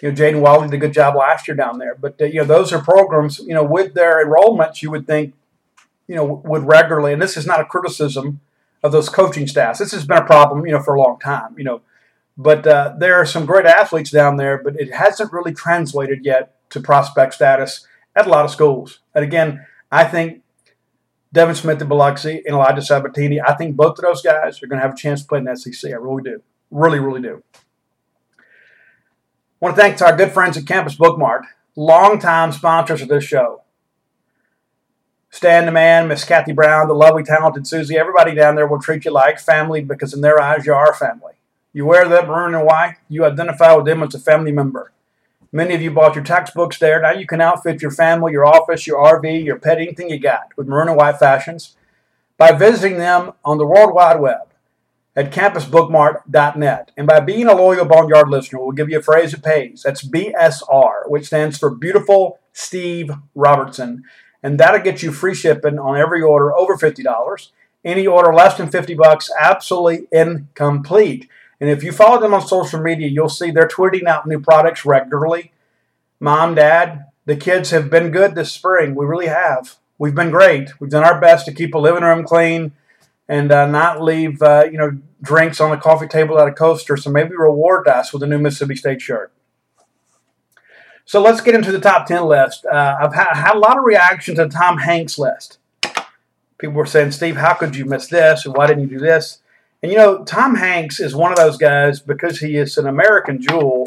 [0.05, 1.95] you know, Jaden Wally did a good job last year down there.
[1.95, 5.33] But, uh, you know, those are programs, you know, with their enrollments, you would think,
[6.07, 8.41] you know, would regularly, and this is not a criticism
[8.83, 9.79] of those coaching staffs.
[9.79, 11.81] This has been a problem, you know, for a long time, you know.
[12.37, 16.57] But uh, there are some great athletes down there, but it hasn't really translated yet
[16.71, 19.01] to prospect status at a lot of schools.
[19.15, 20.43] And again, I think
[21.33, 24.79] Devin Smith and Biloxi and Elijah Sabatini, I think both of those guys are going
[24.79, 25.91] to have a chance to play in the SEC.
[25.91, 26.43] I really do.
[26.71, 27.43] Really, really do.
[28.39, 28.43] I
[29.61, 31.43] want to thank our good friends at Campus Bookmart,
[31.75, 33.64] longtime sponsors of this show.
[35.35, 39.05] Stan the man, Miss Kathy Brown, the lovely, talented Susie, everybody down there will treat
[39.05, 41.33] you like family because in their eyes you are family.
[41.73, 44.93] You wear that maroon and white, you identify with them as a family member.
[45.51, 47.03] Many of you bought your textbooks there.
[47.03, 50.57] Now you can outfit your family, your office, your RV, your pet, anything you got
[50.57, 51.75] with maroon and white fashions
[52.39, 54.55] by visiting them on the World Wide Web
[55.17, 56.93] at campusbookmart.net.
[56.97, 59.83] And by being a loyal Boneyard listener, we'll give you a phrase that pays.
[59.83, 64.05] That's BSR, which stands for Beautiful Steve Robertson.
[64.45, 67.49] And that'll get you free shipping on every order over $50.
[67.83, 71.29] Any order less than 50 bucks, absolutely incomplete.
[71.61, 74.85] And if you follow them on social media, you'll see they're tweeting out new products
[74.85, 75.53] regularly.
[76.21, 78.95] Mom, Dad, the kids have been good this spring.
[78.95, 79.77] We really have.
[79.99, 80.79] We've been great.
[80.79, 82.73] We've done our best to keep a living room clean
[83.27, 86.99] and uh, not leave uh, you know drinks on the coffee table at a coaster.
[86.99, 89.33] So maybe reward us with a new Mississippi State shirt.
[91.07, 92.65] So let's get into the top 10 list.
[92.65, 95.59] Uh, I've had, had, a lot of reaction to Tom Hanks list.
[96.57, 98.47] People were saying, Steve, how could you miss this?
[98.47, 99.41] And why didn't you do this?
[99.83, 103.41] And you know, Tom Hanks is one of those guys because he is an American
[103.41, 103.85] jewel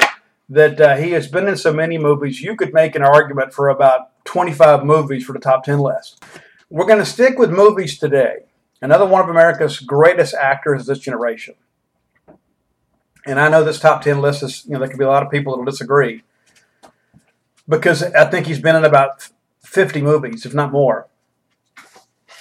[0.48, 2.40] that uh, he has been in so many movies.
[2.40, 6.22] You could make an argument for about 25 movies for the top 10 list.
[6.70, 8.44] We're going to stick with movies today.
[8.80, 11.56] Another one of America's greatest actors this generation.
[13.26, 15.24] And I know this top 10 list is, you know, there could be a lot
[15.24, 16.22] of people that will disagree
[17.68, 19.28] because I think he's been in about
[19.62, 21.08] 50 movies, if not more.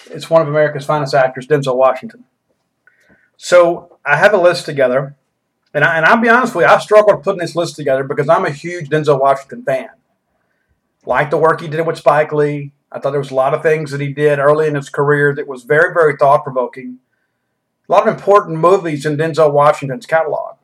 [0.09, 2.23] It's one of America's finest actors, Denzel Washington.
[3.35, 5.15] So I have a list together,
[5.73, 8.29] and, I, and I'll be honest with you, I struggled putting this list together because
[8.29, 9.89] I'm a huge Denzel Washington fan.
[11.05, 12.71] Like the work he did with Spike Lee.
[12.91, 15.35] I thought there was a lot of things that he did early in his career
[15.35, 16.99] that was very, very thought provoking.
[17.87, 20.55] A lot of important movies in Denzel Washington's catalog.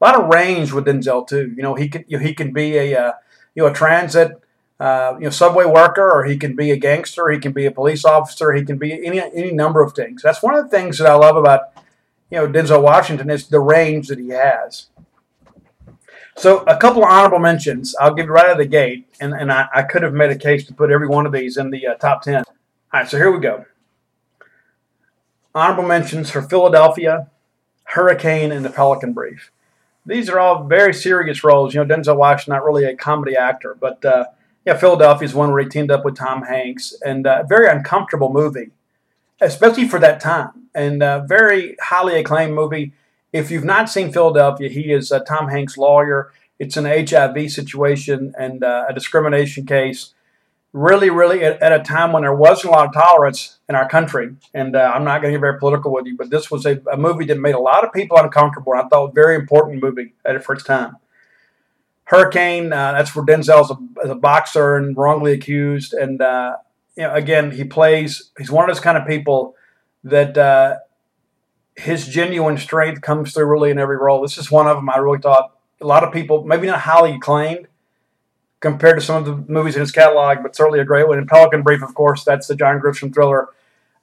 [0.00, 1.52] A lot of range with Denzel too.
[1.56, 3.12] You know, he can you know, he can be a uh,
[3.54, 4.40] you know a transit
[4.80, 7.70] uh, you know, subway worker, or he can be a gangster, he can be a
[7.70, 10.22] police officer, he can be any any number of things.
[10.22, 11.72] That's one of the things that I love about
[12.30, 14.88] you know Denzel Washington is the range that he has.
[16.36, 17.94] So a couple of honorable mentions.
[18.00, 20.38] I'll give right out of the gate, and, and I, I could have made a
[20.38, 22.42] case to put every one of these in the uh, top ten.
[22.44, 22.44] All
[22.92, 23.64] right, so here we go.
[25.54, 27.30] Honorable mentions for Philadelphia,
[27.84, 29.52] Hurricane, and the Pelican Brief.
[30.06, 31.74] These are all very serious roles.
[31.74, 34.26] You know, Denzel Washington not really a comedy actor, but uh,
[34.66, 37.68] yeah, Philadelphia is one where he teamed up with Tom Hanks, and a uh, very
[37.68, 38.70] uncomfortable movie,
[39.40, 42.92] especially for that time, and uh, very highly acclaimed movie.
[43.32, 46.32] If you've not seen Philadelphia, he is uh, Tom Hanks' lawyer.
[46.58, 50.14] It's an HIV situation and uh, a discrimination case.
[50.74, 53.88] Really, really, at, at, a time when there wasn't a lot of tolerance in our
[53.88, 56.66] country, and uh, I'm not going to get very political with you, but this was
[56.66, 58.72] a, a, movie that made a lot of people uncomfortable.
[58.72, 60.96] And I thought a very important movie at it for its time.
[62.06, 65.94] Hurricane, uh, that's where Denzel's a, a, boxer and wrongly accused.
[65.94, 66.56] And, uh,
[66.96, 69.54] you know, again, he plays, he's one of those kind of people
[70.02, 70.78] that uh,
[71.76, 74.22] his genuine strength comes through really in every role.
[74.22, 77.12] This is one of them I really thought a lot of people, maybe not highly
[77.12, 77.68] acclaimed
[78.64, 81.18] compared to some of the movies in his catalog, but certainly a great one.
[81.18, 83.48] And Pelican Brief, of course, that's the John Grisham thriller,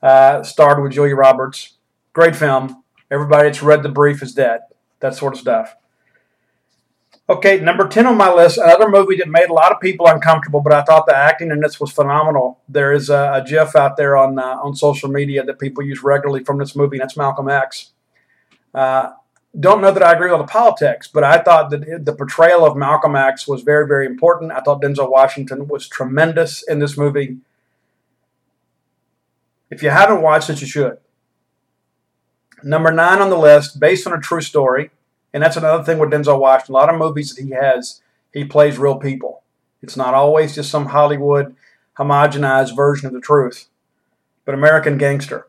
[0.04, 1.78] uh, starred with Julia Roberts.
[2.14, 2.84] Great film.
[3.10, 4.62] Everybody that's read the brief is dead.
[5.00, 5.76] That sort of stuff.
[7.28, 10.62] Okay, number 10 on my list, another movie that made a lot of people uncomfortable,
[10.62, 12.60] but I thought the acting in this was phenomenal.
[12.70, 16.04] There is a, a GIF out there on, uh, on social media that people use
[16.04, 17.94] regularly from this movie, and that's Malcolm X.
[18.76, 19.12] Uh,
[19.60, 22.78] don't know that I agree with the politics, but I thought that the portrayal of
[22.78, 24.52] Malcolm X was very, very important.
[24.52, 27.38] I thought Denzel Washington was tremendous in this movie.
[29.70, 30.98] If you haven't watched it, you should.
[32.64, 34.92] Number nine on the list, based on a true story,
[35.34, 36.76] and that's another thing with Denzel Washington.
[36.76, 38.02] A lot of movies that he has,
[38.34, 39.44] he plays real people.
[39.82, 41.56] It's not always just some Hollywood
[41.98, 43.68] homogenized version of the truth.
[44.46, 45.48] But American Gangster.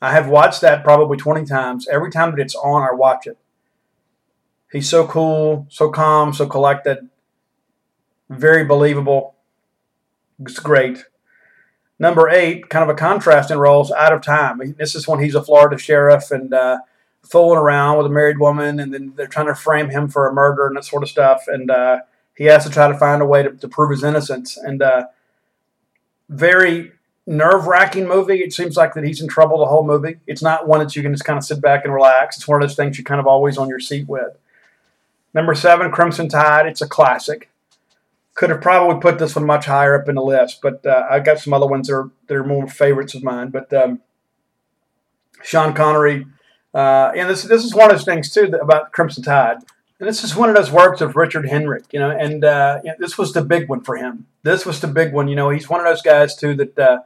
[0.00, 1.86] I have watched that probably 20 times.
[1.88, 3.36] Every time that it's on, I watch it.
[4.72, 7.08] He's so cool, so calm, so collected,
[8.28, 9.34] very believable.
[10.40, 11.04] It's great.
[11.98, 14.74] Number eight, kind of a contrast in roles, Out of Time.
[14.78, 16.78] This is when he's a Florida sheriff and uh,
[17.22, 20.32] fooling around with a married woman, and then they're trying to frame him for a
[20.32, 21.42] murder and that sort of stuff.
[21.46, 21.98] And uh,
[22.34, 24.56] he has to try to find a way to, to prove his innocence.
[24.56, 25.08] And uh,
[26.30, 26.92] very
[27.30, 28.40] nerve wracking movie.
[28.40, 30.18] It seems like that he's in trouble the whole movie.
[30.26, 32.36] It's not one that you can just kind of sit back and relax.
[32.36, 34.36] It's one of those things you're kind of always on your seat with.
[35.32, 36.66] Number seven, Crimson Tide.
[36.66, 37.50] It's a classic.
[38.34, 41.20] Could have probably put this one much higher up in the list, but uh, I
[41.20, 43.50] got some other ones that are that are more favorites of mine.
[43.50, 44.00] But um,
[45.42, 46.26] Sean Connery
[46.72, 49.58] uh, and this this is one of those things too about Crimson Tide.
[49.98, 52.90] And this is one of those works of Richard Henry, you know, and uh, you
[52.90, 54.26] know, this was the big one for him.
[54.42, 55.50] This was the big one, you know.
[55.50, 57.00] He's one of those guys too that, uh,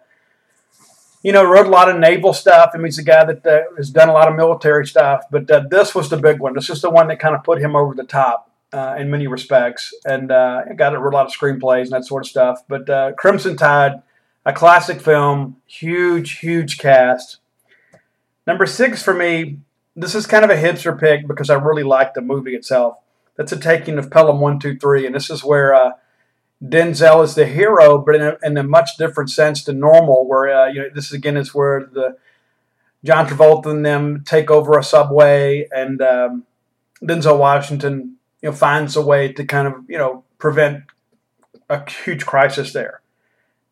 [1.25, 2.70] you know, wrote a lot of naval stuff.
[2.75, 5.25] I mean, he's a guy that uh, has done a lot of military stuff.
[5.31, 6.55] But uh, this was the big one.
[6.55, 9.27] This is the one that kind of put him over the top uh, in many
[9.27, 12.61] respects, and uh, got a lot of screenplays and that sort of stuff.
[12.68, 14.03] But Crimson Tide,
[14.45, 17.39] a classic film, huge, huge cast.
[18.47, 19.61] Number six for me,
[19.97, 22.99] this is kind of a hipster pick because I really like the movie itself.
[23.37, 25.93] That's a taking of Pelham 123, and this is where uh,
[26.62, 30.26] Denzel is the hero, but in a, in a much different sense to normal.
[30.26, 32.16] Where uh, you know this again is where the
[33.05, 36.44] John Travolta and them take over a subway, and um,
[37.02, 40.84] Denzel Washington you know finds a way to kind of you know prevent
[41.68, 43.00] a huge crisis there.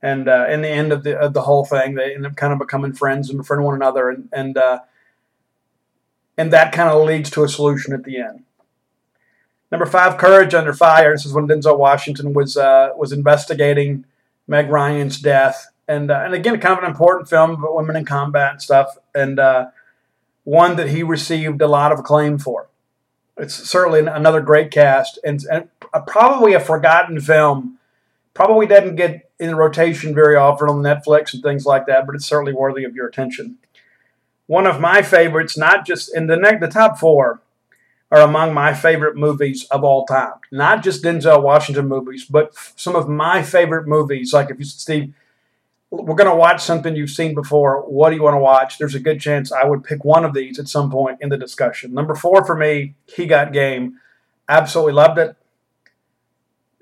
[0.02, 2.52] And uh, in the end of the of the whole thing, they end up kind
[2.52, 4.80] of becoming friends and befriend one another, and and uh,
[6.36, 8.42] and that kind of leads to a solution at the end.
[9.72, 11.12] Number five, Courage Under Fire.
[11.12, 14.04] This is when Denzel Washington was uh, was investigating
[14.46, 18.04] Meg Ryan's death, and uh, and again, kind of an important film about women in
[18.04, 19.70] combat and stuff, and uh,
[20.44, 22.68] one that he received a lot of acclaim for.
[23.36, 25.68] It's certainly another great cast, and, and
[26.06, 27.78] probably a forgotten film
[28.34, 32.26] Probably doesn't get in rotation very often on Netflix and things like that, but it's
[32.26, 33.58] certainly worthy of your attention.
[34.46, 37.42] One of my favorites, not just in the the top four
[38.12, 40.34] are among my favorite movies of all time.
[40.50, 44.34] Not just Denzel Washington movies, but some of my favorite movies.
[44.34, 45.14] Like if you, said, Steve,
[45.90, 47.80] we're going to watch something you've seen before.
[47.88, 48.76] What do you want to watch?
[48.76, 51.38] There's a good chance I would pick one of these at some point in the
[51.38, 51.94] discussion.
[51.94, 53.98] Number four for me, He Got Game.
[54.46, 55.34] Absolutely loved it.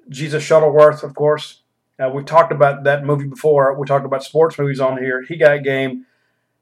[0.09, 1.63] Jesus Shuttlesworth, of course.
[1.97, 3.73] Uh, we talked about that movie before.
[3.79, 5.23] We talked about sports movies on here.
[5.23, 6.07] He got game.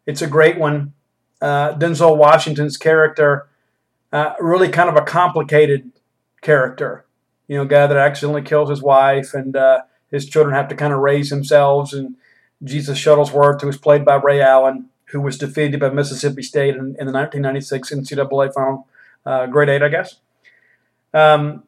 [0.04, 0.92] It's a great one.
[1.40, 3.47] Uh, Denzel Washington's character,
[4.12, 5.90] uh, really kind of a complicated
[6.40, 7.04] character.
[7.46, 10.92] You know, guy that accidentally kills his wife, and uh, his children have to kind
[10.92, 11.92] of raise themselves.
[11.92, 12.16] And
[12.62, 16.96] Jesus Shuttlesworth, who was played by Ray Allen, who was defeated by Mississippi State in,
[16.98, 18.86] in the 1996 NCAA final,
[19.24, 20.16] uh, grade eight, I guess.
[21.14, 21.62] Um,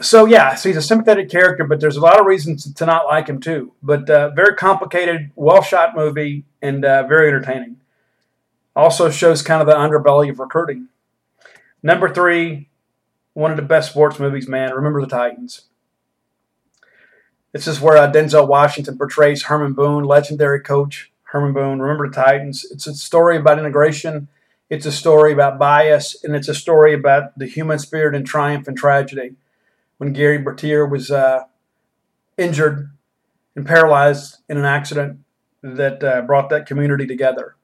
[0.00, 3.06] so yeah, so he's a sympathetic character, but there's a lot of reasons to not
[3.06, 3.72] like him too.
[3.82, 7.80] But uh, very complicated, well shot movie, and uh, very entertaining.
[8.74, 10.88] Also shows kind of the underbelly of recruiting.
[11.84, 12.70] Number three,
[13.34, 14.72] one of the best sports movies, man.
[14.72, 15.66] Remember the Titans.
[17.52, 21.82] This is where uh, Denzel Washington portrays Herman Boone, legendary coach Herman Boone.
[21.82, 22.64] Remember the Titans.
[22.70, 24.28] It's a story about integration.
[24.70, 28.66] It's a story about bias, and it's a story about the human spirit and triumph
[28.66, 29.34] and tragedy
[29.98, 31.44] when Gary Bertier was uh,
[32.38, 32.90] injured
[33.54, 35.18] and paralyzed in an accident
[35.62, 37.56] that uh, brought that community together.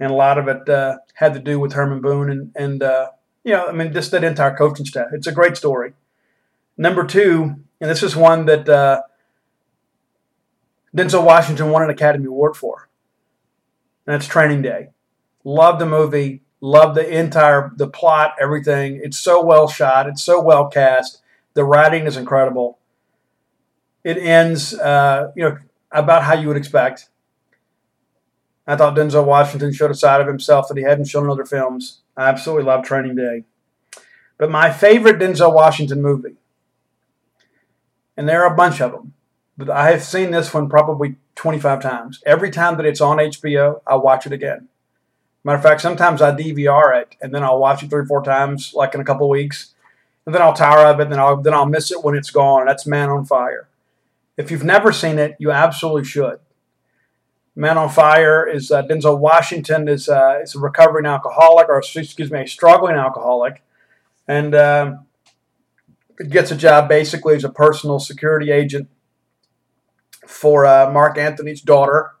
[0.00, 3.10] And a lot of it uh, had to do with Herman Boone and, and uh,
[3.48, 5.06] you know, I mean, just that entire coaching staff.
[5.14, 5.94] It's a great story.
[6.76, 9.00] Number two, and this is one that uh,
[10.94, 12.90] Denzel Washington won an Academy Award for.
[14.06, 14.88] And that's Training Day.
[15.44, 16.42] Love the movie.
[16.60, 19.00] Love the entire the plot, everything.
[19.02, 20.06] It's so well shot.
[20.06, 21.22] It's so well cast.
[21.54, 22.78] The writing is incredible.
[24.04, 25.56] It ends, uh, you know,
[25.90, 27.08] about how you would expect.
[28.66, 31.46] I thought Denzel Washington showed a side of himself that he hadn't shown in other
[31.46, 32.02] films.
[32.18, 33.44] I absolutely love Training Day.
[34.36, 36.36] But my favorite Denzel Washington movie,
[38.16, 39.14] and there are a bunch of them,
[39.56, 42.22] but I have seen this one probably 25 times.
[42.26, 44.68] Every time that it's on HBO, I watch it again.
[45.44, 48.22] Matter of fact, sometimes I DVR it and then I'll watch it three or four
[48.22, 49.74] times, like in a couple weeks
[50.28, 52.28] and then I'll tire of it, and then I'll then I'll miss it when it's
[52.28, 52.66] gone.
[52.66, 53.66] That's Man on Fire.
[54.36, 56.38] If you've never seen it, you absolutely should.
[57.58, 62.30] Man on Fire is uh, Denzel Washington is uh, is a recovering alcoholic, or excuse
[62.30, 63.64] me, a struggling alcoholic,
[64.28, 64.98] and uh,
[66.30, 68.88] gets a job basically as a personal security agent
[70.24, 72.12] for uh, Marc Anthony's daughter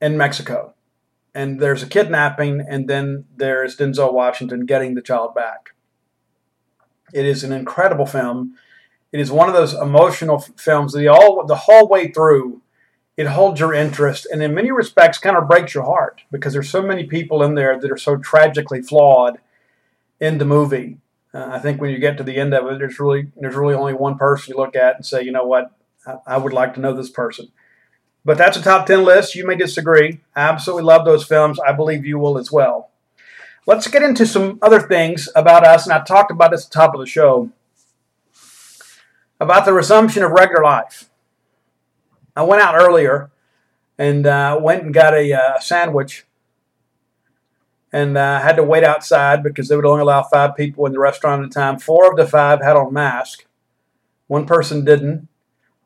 [0.00, 0.74] in Mexico.
[1.34, 5.70] And there's a kidnapping, and then there's Denzel Washington getting the child back.
[7.12, 8.54] It is an incredible film.
[9.10, 12.62] It is one of those emotional films that all the whole way through
[13.16, 16.68] it holds your interest and in many respects kind of breaks your heart because there's
[16.68, 19.38] so many people in there that are so tragically flawed
[20.20, 20.98] in the movie.
[21.32, 23.74] Uh, I think when you get to the end of it, there's really there's really
[23.74, 25.72] only one person you look at and say, you know what,
[26.06, 27.48] I, I would like to know this person.
[28.24, 29.34] But that's a top ten list.
[29.34, 30.20] You may disagree.
[30.34, 31.60] I absolutely love those films.
[31.60, 32.90] I believe you will as well.
[33.66, 36.78] Let's get into some other things about us, and I talked about this at the
[36.78, 37.50] top of the show
[39.40, 41.10] about the resumption of regular life.
[42.36, 43.30] I went out earlier
[43.98, 46.26] and uh, went and got a uh, sandwich
[47.92, 50.98] and uh, had to wait outside because they would only allow five people in the
[50.98, 51.78] restaurant at a time.
[51.78, 53.46] Four of the five had on masks.
[54.26, 55.28] One person didn't.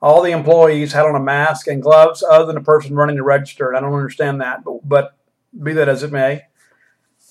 [0.03, 3.23] All the employees had on a mask and gloves other than the person running the
[3.23, 3.75] register.
[3.75, 5.17] I don't understand that, but, but
[5.63, 6.47] be that as it may.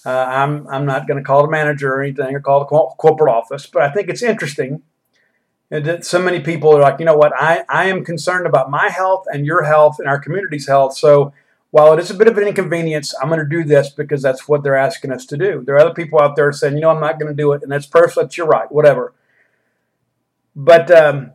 [0.06, 2.96] Uh, I'm I'm not going to call the manager or anything or call the co-
[2.98, 4.82] corporate office, but I think it's interesting
[5.70, 8.90] that so many people are like, you know what, I, I am concerned about my
[8.90, 10.98] health and your health and our community's health.
[10.98, 11.32] So
[11.72, 14.48] while it is a bit of an inconvenience, I'm going to do this because that's
[14.48, 15.64] what they're asking us to do.
[15.64, 17.62] There are other people out there saying, you know, I'm not going to do it,
[17.62, 18.36] and that's perfect.
[18.36, 19.14] You're right, whatever.
[20.56, 21.34] But um,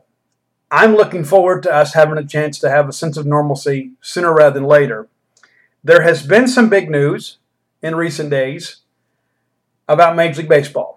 [0.71, 4.35] I'm looking forward to us having a chance to have a sense of normalcy sooner
[4.35, 5.09] rather than later.
[5.85, 7.39] There has been some big news
[7.81, 8.79] in recent days
[9.87, 10.94] about Major League Baseball.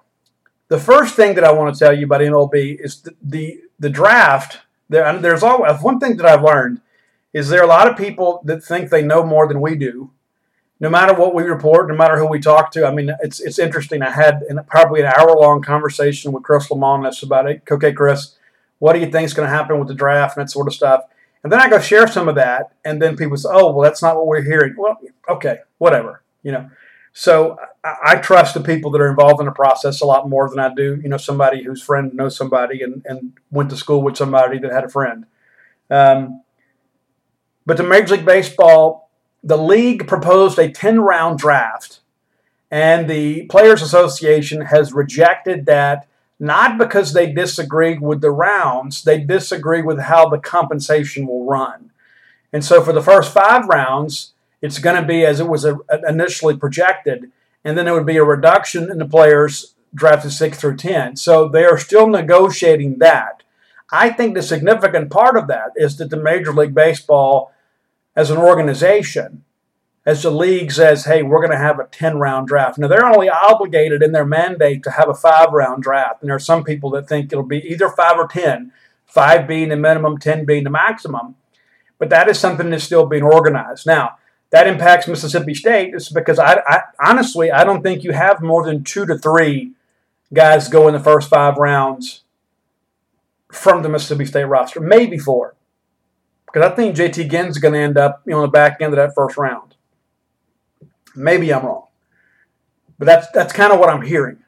[0.70, 3.89] The first thing that I want to tell you about MLB is the the, the
[3.89, 4.59] draft.
[4.89, 6.82] There, there's always uh, one thing that I've learned
[7.34, 10.11] is there are a lot of people that think they know more than we do.
[10.80, 13.59] No matter what we report, no matter who we talk to, I mean, it's it's
[13.59, 14.01] interesting.
[14.01, 17.63] I had probably an hour long conversation with Chris Lemonis about it.
[17.70, 18.36] Okay, Chris,
[18.80, 20.74] what do you think is going to happen with the draft and that sort of
[20.74, 21.03] stuff?
[21.43, 24.01] And then I go share some of that, and then people say, "Oh, well, that's
[24.03, 24.97] not what we're hearing." Well,
[25.30, 26.70] okay, whatever, you know.
[27.14, 30.60] So I, trust the people that are involved in the process a lot more than
[30.60, 34.18] I do, you know, somebody whose friend knows somebody and, and went to school with
[34.18, 35.26] somebody that had a friend.
[35.89, 36.43] Um,
[37.66, 39.10] but the Major League Baseball,
[39.43, 42.01] the league proposed a 10 round draft,
[42.70, 46.08] and the Players Association has rejected that
[46.39, 51.91] not because they disagree with the rounds, they disagree with how the compensation will run.
[52.53, 55.66] And so for the first five rounds, it's going to be as it was
[56.08, 57.32] initially projected,
[57.64, 61.16] and then there would be a reduction in the players drafted 6 through 10.
[61.16, 63.43] So they are still negotiating that.
[63.91, 67.53] I think the significant part of that is that the Major League Baseball,
[68.16, 69.43] as an organization,
[70.05, 72.78] as the league says, hey, we're going to have a 10 round draft.
[72.78, 76.22] Now, they're only obligated in their mandate to have a five round draft.
[76.22, 78.72] And there are some people that think it'll be either five or 10,
[79.05, 81.36] five being the minimum, 10 being the maximum.
[81.97, 83.86] But that is something that's still being organized.
[83.86, 84.18] Now,
[84.51, 88.65] that impacts Mississippi State is because I, I, honestly I don't think you have more
[88.65, 89.73] than two to three
[90.33, 92.23] guys go in the first five rounds
[93.51, 95.55] from the Mississippi State roster, maybe four,
[96.45, 98.93] because I think JT Ginn's going to end up you know, on the back end
[98.93, 99.75] of that first round.
[101.15, 101.87] Maybe I'm wrong,
[102.99, 104.39] but that's that's kind of what I'm hearing.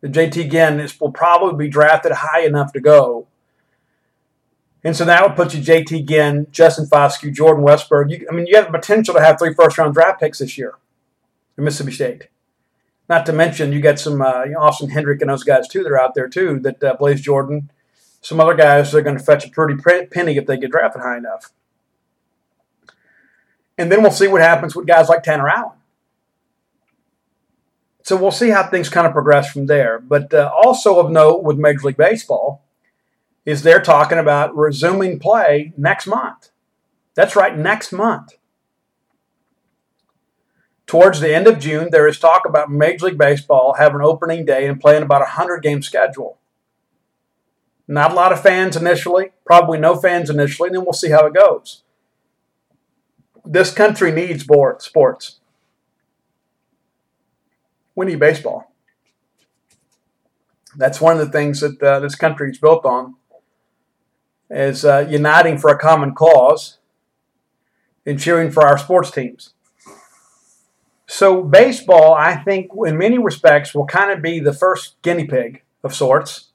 [0.00, 3.26] The JT Ginn is, will probably be drafted high enough to go
[4.86, 8.08] and so that would put you JT Ginn, Justin Foscue, Jordan Westburg.
[8.08, 10.56] You, I mean, you have the potential to have three first round draft picks this
[10.56, 10.74] year
[11.58, 12.28] in Mississippi State.
[13.08, 15.82] Not to mention, you got some uh, you know, Austin Hendrick and those guys too
[15.82, 16.60] that are out there too.
[16.60, 17.72] That uh, Blaze Jordan,
[18.20, 19.74] some other guys that are going to fetch a pretty
[20.06, 21.50] penny if they get drafted high enough.
[23.76, 25.78] And then we'll see what happens with guys like Tanner Allen.
[28.04, 29.98] So we'll see how things kind of progress from there.
[29.98, 32.62] But uh, also of note with Major League Baseball,
[33.46, 36.50] is they're talking about resuming play next month.
[37.14, 38.34] That's right, next month.
[40.86, 44.44] Towards the end of June, there is talk about Major League Baseball having an opening
[44.44, 46.38] day and playing about a 100 game schedule.
[47.88, 51.24] Not a lot of fans initially, probably no fans initially, and then we'll see how
[51.26, 51.82] it goes.
[53.44, 55.40] This country needs sports.
[57.94, 58.72] We need baseball.
[60.76, 63.14] That's one of the things that uh, this country is built on
[64.50, 66.78] is uh, uniting for a common cause
[68.04, 69.52] and cheering for our sports teams.
[71.08, 75.62] So, baseball, I think, in many respects, will kind of be the first guinea pig
[75.84, 76.50] of sorts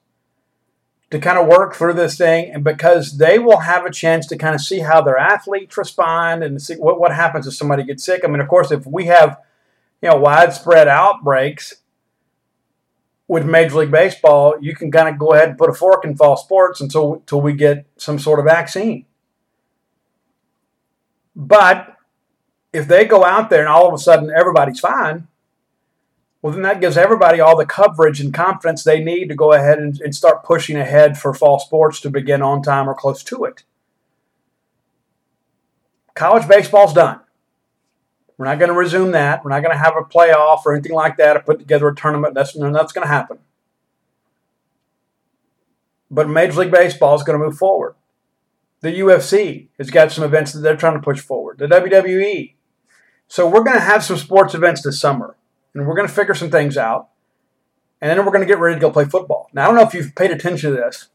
[1.10, 4.36] to kind of work through this thing, and because they will have a chance to
[4.36, 8.04] kind of see how their athletes respond and see what, what happens if somebody gets
[8.04, 8.22] sick.
[8.24, 9.38] I mean, of course, if we have
[10.02, 11.76] you know widespread outbreaks
[13.32, 16.14] with Major League Baseball, you can kind of go ahead and put a fork in
[16.14, 19.06] fall sports until until we get some sort of vaccine.
[21.34, 21.96] But
[22.74, 25.28] if they go out there and all of a sudden everybody's fine,
[26.42, 29.78] well, then that gives everybody all the coverage and confidence they need to go ahead
[29.78, 33.44] and, and start pushing ahead for fall sports to begin on time or close to
[33.44, 33.62] it.
[36.14, 37.20] College baseball's done.
[38.42, 39.44] We're not going to resume that.
[39.44, 41.94] We're not going to have a playoff or anything like that or put together a
[41.94, 42.34] tournament.
[42.34, 43.38] That's, that's going to happen.
[46.10, 47.94] But Major League Baseball is going to move forward.
[48.80, 51.58] The UFC has got some events that they're trying to push forward.
[51.58, 52.54] The WWE.
[53.28, 55.36] So we're going to have some sports events this summer,
[55.72, 57.10] and we're going to figure some things out.
[58.00, 59.50] And then we're going to get ready to go play football.
[59.52, 61.10] Now, I don't know if you've paid attention to this,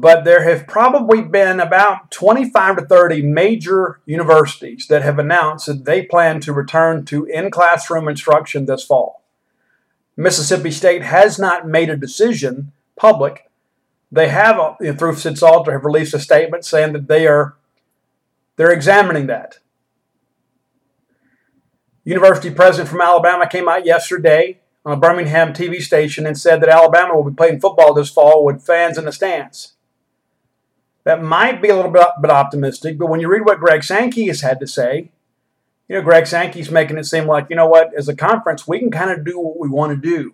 [0.00, 5.84] but there have probably been about 25 to 30 major universities that have announced that
[5.84, 9.22] they plan to return to in classroom instruction this fall.
[10.16, 13.48] Mississippi State has not made a decision public.
[14.10, 17.56] They have, uh, through CIDSALTR, have released a statement saying that they are
[18.56, 19.58] they're examining that.
[22.04, 26.68] University president from Alabama came out yesterday on a Birmingham TV station and said that
[26.68, 29.73] Alabama will be playing football this fall with fans in the stands.
[31.04, 34.26] That might be a little bit, bit optimistic, but when you read what Greg Sankey
[34.28, 35.10] has had to say,
[35.86, 38.78] you know, Greg Sankey's making it seem like, you know what, as a conference, we
[38.78, 40.32] can kind of do what we want to do.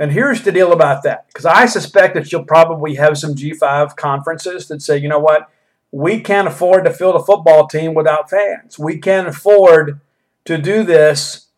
[0.00, 3.94] And here's the deal about that, because I suspect that you'll probably have some G5
[3.94, 5.48] conferences that say, you know what,
[5.92, 8.78] we can't afford to field a football team without fans.
[8.78, 10.00] We can't afford
[10.44, 11.48] to do this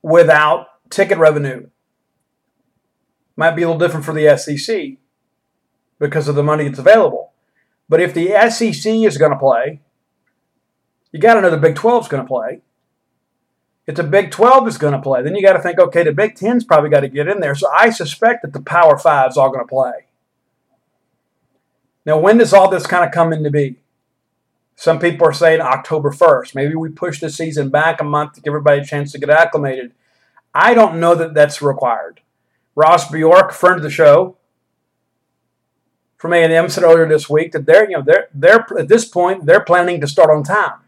[0.00, 1.68] without ticket revenue.
[3.34, 4.98] Might be a little different for the SEC
[6.02, 7.32] because of the money that's available.
[7.88, 9.80] But if the SEC is going to play,
[11.12, 12.60] you got to know the Big 12 is going to play.
[13.86, 16.12] If the Big 12 is going to play, then you got to think, okay, the
[16.12, 17.54] Big 10's probably got to get in there.
[17.54, 20.06] So I suspect that the Power Five is all going to play.
[22.04, 23.78] Now, when does all this kind of come into be?
[24.74, 26.56] Some people are saying October 1st.
[26.56, 29.30] Maybe we push the season back a month to give everybody a chance to get
[29.30, 29.92] acclimated.
[30.52, 32.20] I don't know that that's required.
[32.74, 34.38] Ross Bjork, friend of the show
[36.22, 39.44] from A&M, said earlier this week that they're, you know, they're, they're at this point
[39.44, 40.78] they're planning to start on time.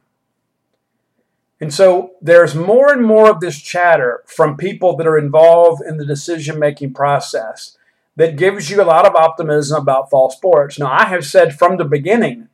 [1.60, 5.96] And so there's more and more of this chatter from people that are involved in
[5.96, 7.76] the decision making process
[8.14, 10.78] that gives you a lot of optimism about fall sports.
[10.78, 12.46] Now, I have said from the beginning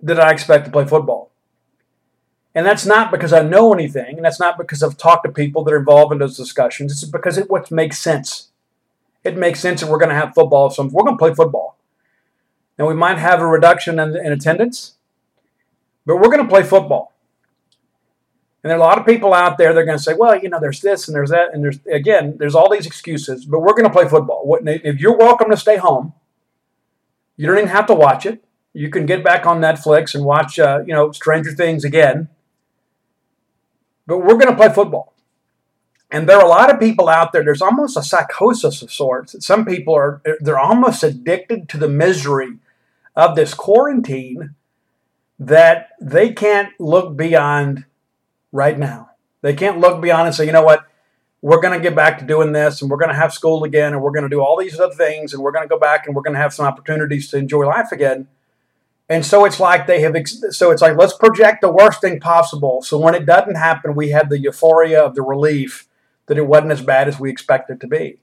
[0.00, 1.32] that I expect to play football.
[2.54, 5.64] And that's not because I know anything, and that's not because I've talked to people
[5.64, 6.92] that are involved in those discussions.
[6.92, 8.52] It's because it what makes sense.
[9.24, 10.70] It makes sense that we're going to have football.
[10.70, 11.78] So we're going to play football.
[12.78, 14.94] Now we might have a reduction in, in attendance,
[16.04, 17.12] but we're going to play football.
[18.62, 19.72] And there are a lot of people out there.
[19.72, 22.36] They're going to say, "Well, you know, there's this and there's that, and there's again,
[22.38, 24.58] there's all these excuses." But we're going to play football.
[24.64, 26.14] If you're welcome to stay home,
[27.36, 28.42] you don't even have to watch it.
[28.72, 32.28] You can get back on Netflix and watch, uh, you know, Stranger Things again
[34.06, 35.13] but we're going to play football.
[36.14, 39.34] And there are a lot of people out there, there's almost a psychosis of sorts.
[39.44, 42.58] Some people are, they're almost addicted to the misery
[43.16, 44.54] of this quarantine
[45.40, 47.84] that they can't look beyond
[48.52, 49.10] right now.
[49.42, 50.86] They can't look beyond and say, you know what,
[51.42, 53.92] we're going to get back to doing this and we're going to have school again
[53.92, 56.06] and we're going to do all these other things and we're going to go back
[56.06, 58.28] and we're going to have some opportunities to enjoy life again.
[59.08, 62.82] And so it's like they have, so it's like, let's project the worst thing possible.
[62.82, 65.88] So when it doesn't happen, we have the euphoria of the relief
[66.26, 68.18] that it wasn't as bad as we expected it to be.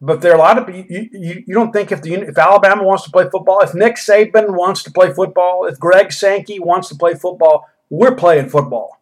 [0.00, 2.84] But there are a lot of you, you, you don't think if the if Alabama
[2.84, 6.88] wants to play football, if Nick Saban wants to play football, if Greg Sankey wants
[6.88, 9.00] to play football, we're playing football.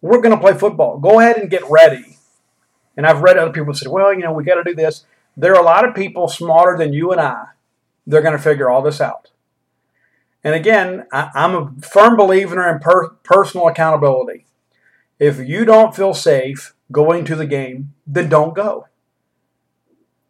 [0.00, 0.98] We're going to play football.
[0.98, 2.18] Go ahead and get ready.
[2.96, 5.04] And I've read other people say, well, you know, we got to do this.
[5.36, 7.46] There are a lot of people smarter than you and I
[8.08, 9.30] they're going to figure all this out.
[10.42, 14.46] And again, I, am a firm believer in per, personal accountability.
[15.18, 18.86] If you don't feel safe going to the game, then don't go.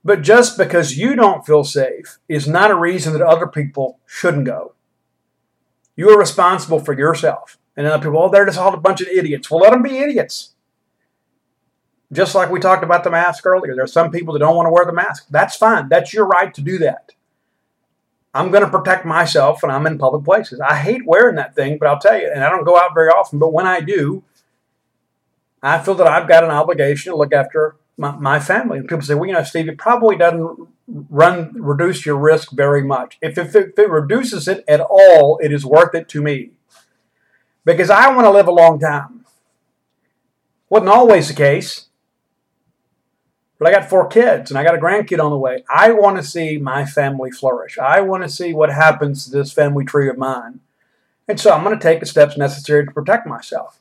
[0.05, 4.47] But just because you don't feel safe is not a reason that other people shouldn't
[4.47, 4.75] go.
[5.97, 7.59] You are responsible for yourself.
[7.77, 9.51] And other people, oh, they're just all a bunch of idiots.
[9.51, 10.55] Well, let them be idiots.
[12.11, 14.67] Just like we talked about the mask earlier, there are some people that don't want
[14.67, 15.27] to wear the mask.
[15.31, 15.89] That's fine.
[15.89, 17.13] That's your right to do that.
[18.33, 20.61] I'm going to protect myself when I'm in public places.
[20.61, 23.09] I hate wearing that thing, but I'll tell you, and I don't go out very
[23.09, 24.23] often, but when I do,
[25.63, 28.79] I feel that I've got an obligation to look after my, my family.
[28.79, 32.83] And people say, well, you know, Steve, it probably doesn't run reduce your risk very
[32.83, 33.19] much.
[33.21, 36.53] If, if, if it reduces it at all, it is worth it to me
[37.65, 39.27] because I want to live a long time.
[40.71, 41.87] Wasn't always the case.
[43.59, 45.65] But I got four kids and I got a grandkid on the way.
[45.69, 47.77] I want to see my family flourish.
[47.77, 50.61] I want to see what happens to this family tree of mine.
[51.27, 53.81] And so I'm going to take the steps necessary to protect myself.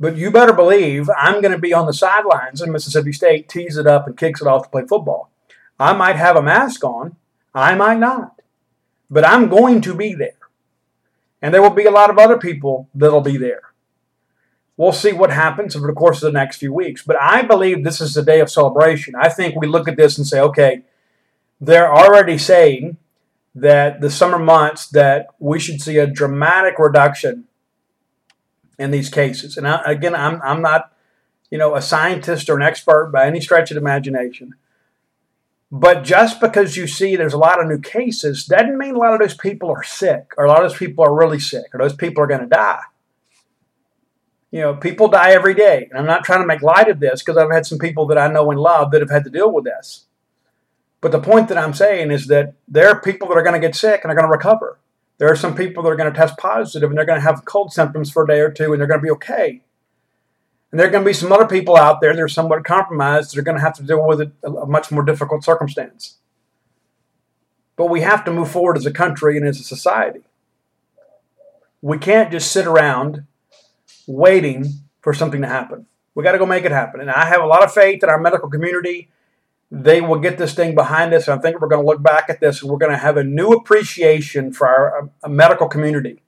[0.00, 3.76] But you better believe I'm going to be on the sidelines and Mississippi State tees
[3.76, 5.30] it up and kicks it off to play football.
[5.78, 7.16] I might have a mask on,
[7.54, 8.40] I might not.
[9.10, 10.38] But I'm going to be there.
[11.42, 13.62] And there will be a lot of other people that'll be there.
[14.76, 17.02] We'll see what happens over the course of the next few weeks.
[17.02, 19.14] But I believe this is a day of celebration.
[19.14, 20.82] I think we look at this and say, okay,
[21.60, 22.96] they're already saying
[23.54, 27.44] that the summer months that we should see a dramatic reduction
[28.80, 29.56] in these cases.
[29.56, 30.92] And I, again, I'm, I'm not,
[31.50, 34.54] you know, a scientist or an expert by any stretch of imagination.
[35.70, 39.14] But just because you see there's a lot of new cases doesn't mean a lot
[39.14, 41.78] of those people are sick or a lot of those people are really sick or
[41.78, 42.80] those people are going to die
[44.50, 45.86] you know, people die every day.
[45.90, 48.18] And I'm not trying to make light of this because I've had some people that
[48.18, 50.06] I know and love that have had to deal with this.
[51.00, 53.66] But the point that I'm saying is that there are people that are going to
[53.66, 54.78] get sick and are going to recover.
[55.20, 57.44] There are some people that are going to test positive and they're going to have
[57.44, 59.60] cold symptoms for a day or two and they're going to be okay.
[60.70, 63.30] And there are going to be some other people out there that are somewhat compromised
[63.30, 66.16] that are going to have to deal with it, a much more difficult circumstance.
[67.76, 70.22] But we have to move forward as a country and as a society.
[71.82, 73.26] We can't just sit around
[74.06, 75.84] waiting for something to happen.
[76.14, 76.98] We got to go make it happen.
[77.02, 79.10] And I have a lot of faith in our medical community.
[79.70, 81.28] They will get this thing behind us.
[81.28, 83.16] And I think we're going to look back at this and we're going to have
[83.16, 86.22] a new appreciation for our, our medical community.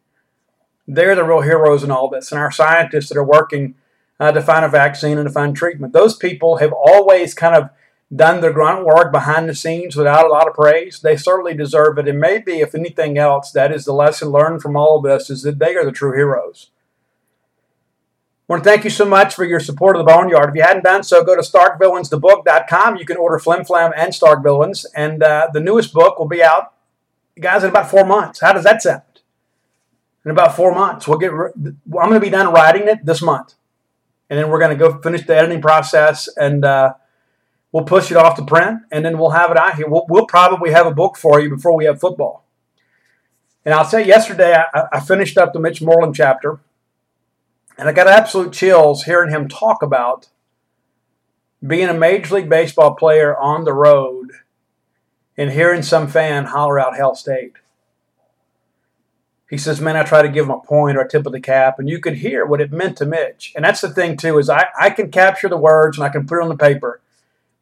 [0.87, 2.31] They're the real heroes in all this.
[2.31, 3.75] And our scientists that are working
[4.21, 5.93] uh, to find a vaccine and to find treatment.
[5.93, 7.71] Those people have always kind of
[8.15, 11.01] done their grunt work behind the scenes without a lot of praise.
[11.01, 12.07] They certainly deserve it.
[12.07, 15.43] And maybe, if anything else, that is the lesson learned from all of this is
[15.43, 16.71] that they are the true heroes.
[18.49, 20.51] I want to thank you so much for your support of the Boneyard.
[20.51, 22.97] If you hadn't done so, go to StarkVillains.thebook.com.
[22.97, 24.85] You can order Flim Flam and Stark Villains.
[24.97, 26.75] And uh, the newest book will be out,
[27.41, 28.41] guys, in about four months.
[28.41, 29.03] How does that sound?
[30.25, 31.09] In about four months.
[31.09, 31.31] We'll get.
[31.33, 33.55] I'm going to be done writing it this month
[34.33, 36.95] and then we're going to go finish the editing process and uh,
[37.71, 39.87] we'll push it off to print and then we'll have it out here.
[39.87, 42.43] We'll, we'll, probably have a book for you before we have football.
[43.67, 46.61] And I'll say yesterday I, I finished up the Mitch Moreland chapter
[47.79, 50.29] and I got absolute chills hearing him talk about
[51.67, 54.33] being a Major League Baseball player on the road
[55.37, 57.55] and hearing some fan holler out Hail State.
[59.49, 61.41] He says, man, I try to give him a point or a tip of the
[61.41, 63.53] cap, and you could hear what it meant to Mitch.
[63.55, 66.27] And that's the thing, too, is I, I can capture the words and I can
[66.27, 67.03] put it on the paper,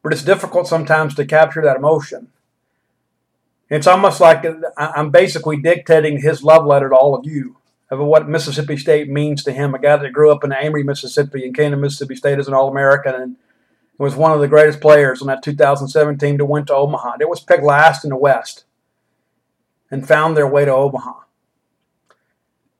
[0.01, 2.29] but it's difficult sometimes to capture that emotion.
[3.69, 7.57] It's almost like uh, I'm basically dictating his love letter to all of you
[7.91, 11.45] of what Mississippi State means to him, a guy that grew up in Amory, Mississippi,
[11.45, 13.35] and came to Mississippi State as an All-American and
[13.97, 17.17] was one of the greatest players on that 2007 team that went to Omaha.
[17.19, 18.63] It was picked last in the West
[19.91, 21.19] and found their way to Omaha.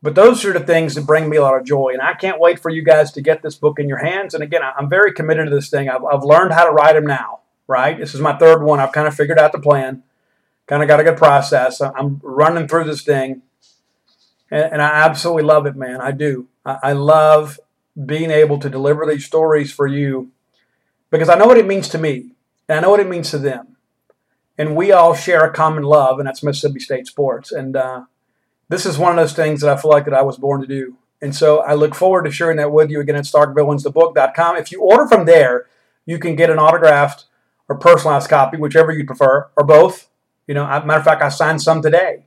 [0.02, 1.90] But those are the things that bring me a lot of joy.
[1.92, 4.34] And I can't wait for you guys to get this book in your hands.
[4.34, 5.90] And again, I'm very committed to this thing.
[5.90, 8.00] I've, I've learned how to write them now, right?
[8.00, 8.80] This is my third one.
[8.80, 10.04] I've kind of figured out the plan,
[10.66, 11.82] kind of got a good process.
[11.82, 13.44] I'm running through this thing.
[14.52, 16.02] And, and I absolutely love it, man.
[16.02, 16.48] I do.
[16.66, 17.60] I, I love
[18.06, 20.32] being able to deliver these stories for you
[21.10, 22.32] because I know what it means to me
[22.70, 23.78] and I know what it means to them.
[24.58, 27.52] And we all share a common love, and that's Mississippi State sports.
[27.52, 28.04] And, uh,
[28.72, 30.68] this is one of those things that I feel like that I was born to
[30.68, 30.96] do.
[31.22, 34.56] And so I look forward to sharing that with you again at StarkVillainsTheBook.com.
[34.56, 35.68] If you order from there,
[36.06, 37.26] you can get an autographed
[37.68, 40.10] or personalized copy, whichever you prefer, or both.
[40.48, 42.24] You know, matter of fact, I signed some today.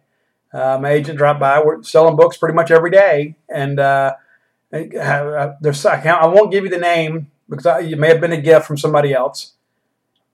[0.55, 1.61] Uh, my agent dropped by.
[1.61, 4.15] We're selling books pretty much every day, and uh,
[4.71, 8.41] there's I, I won't give you the name because I, it may have been a
[8.41, 9.55] gift from somebody else.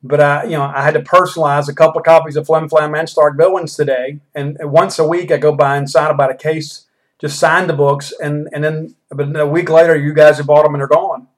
[0.03, 2.95] But I, you know, I had to personalize a couple of copies of Flim Flam
[2.95, 6.37] and Stark Villains today, and once a week I go by and sign about a
[6.37, 6.87] case,
[7.19, 10.65] just sign the books, and and then but a week later you guys have bought
[10.65, 11.29] them and they're gone.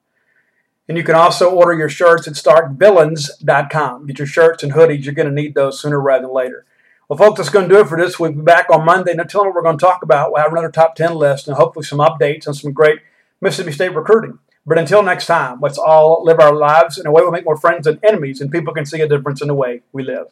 [0.89, 4.07] And you can also order your shirts at starkvillains.com.
[4.07, 5.05] Get your shirts and hoodies.
[5.05, 6.67] You're going to need those sooner rather than later.
[7.13, 8.19] Well, folks, that's going to do it for this.
[8.19, 9.15] We'll be back on Monday.
[9.15, 10.33] Them what we're going to talk about.
[10.33, 13.01] We'll have another top 10 list and hopefully some updates on some great
[13.39, 14.39] Mississippi State recruiting.
[14.65, 17.59] But until next time, let's all live our lives in a way we make more
[17.59, 20.29] friends than enemies, and people can see a difference in the way we live.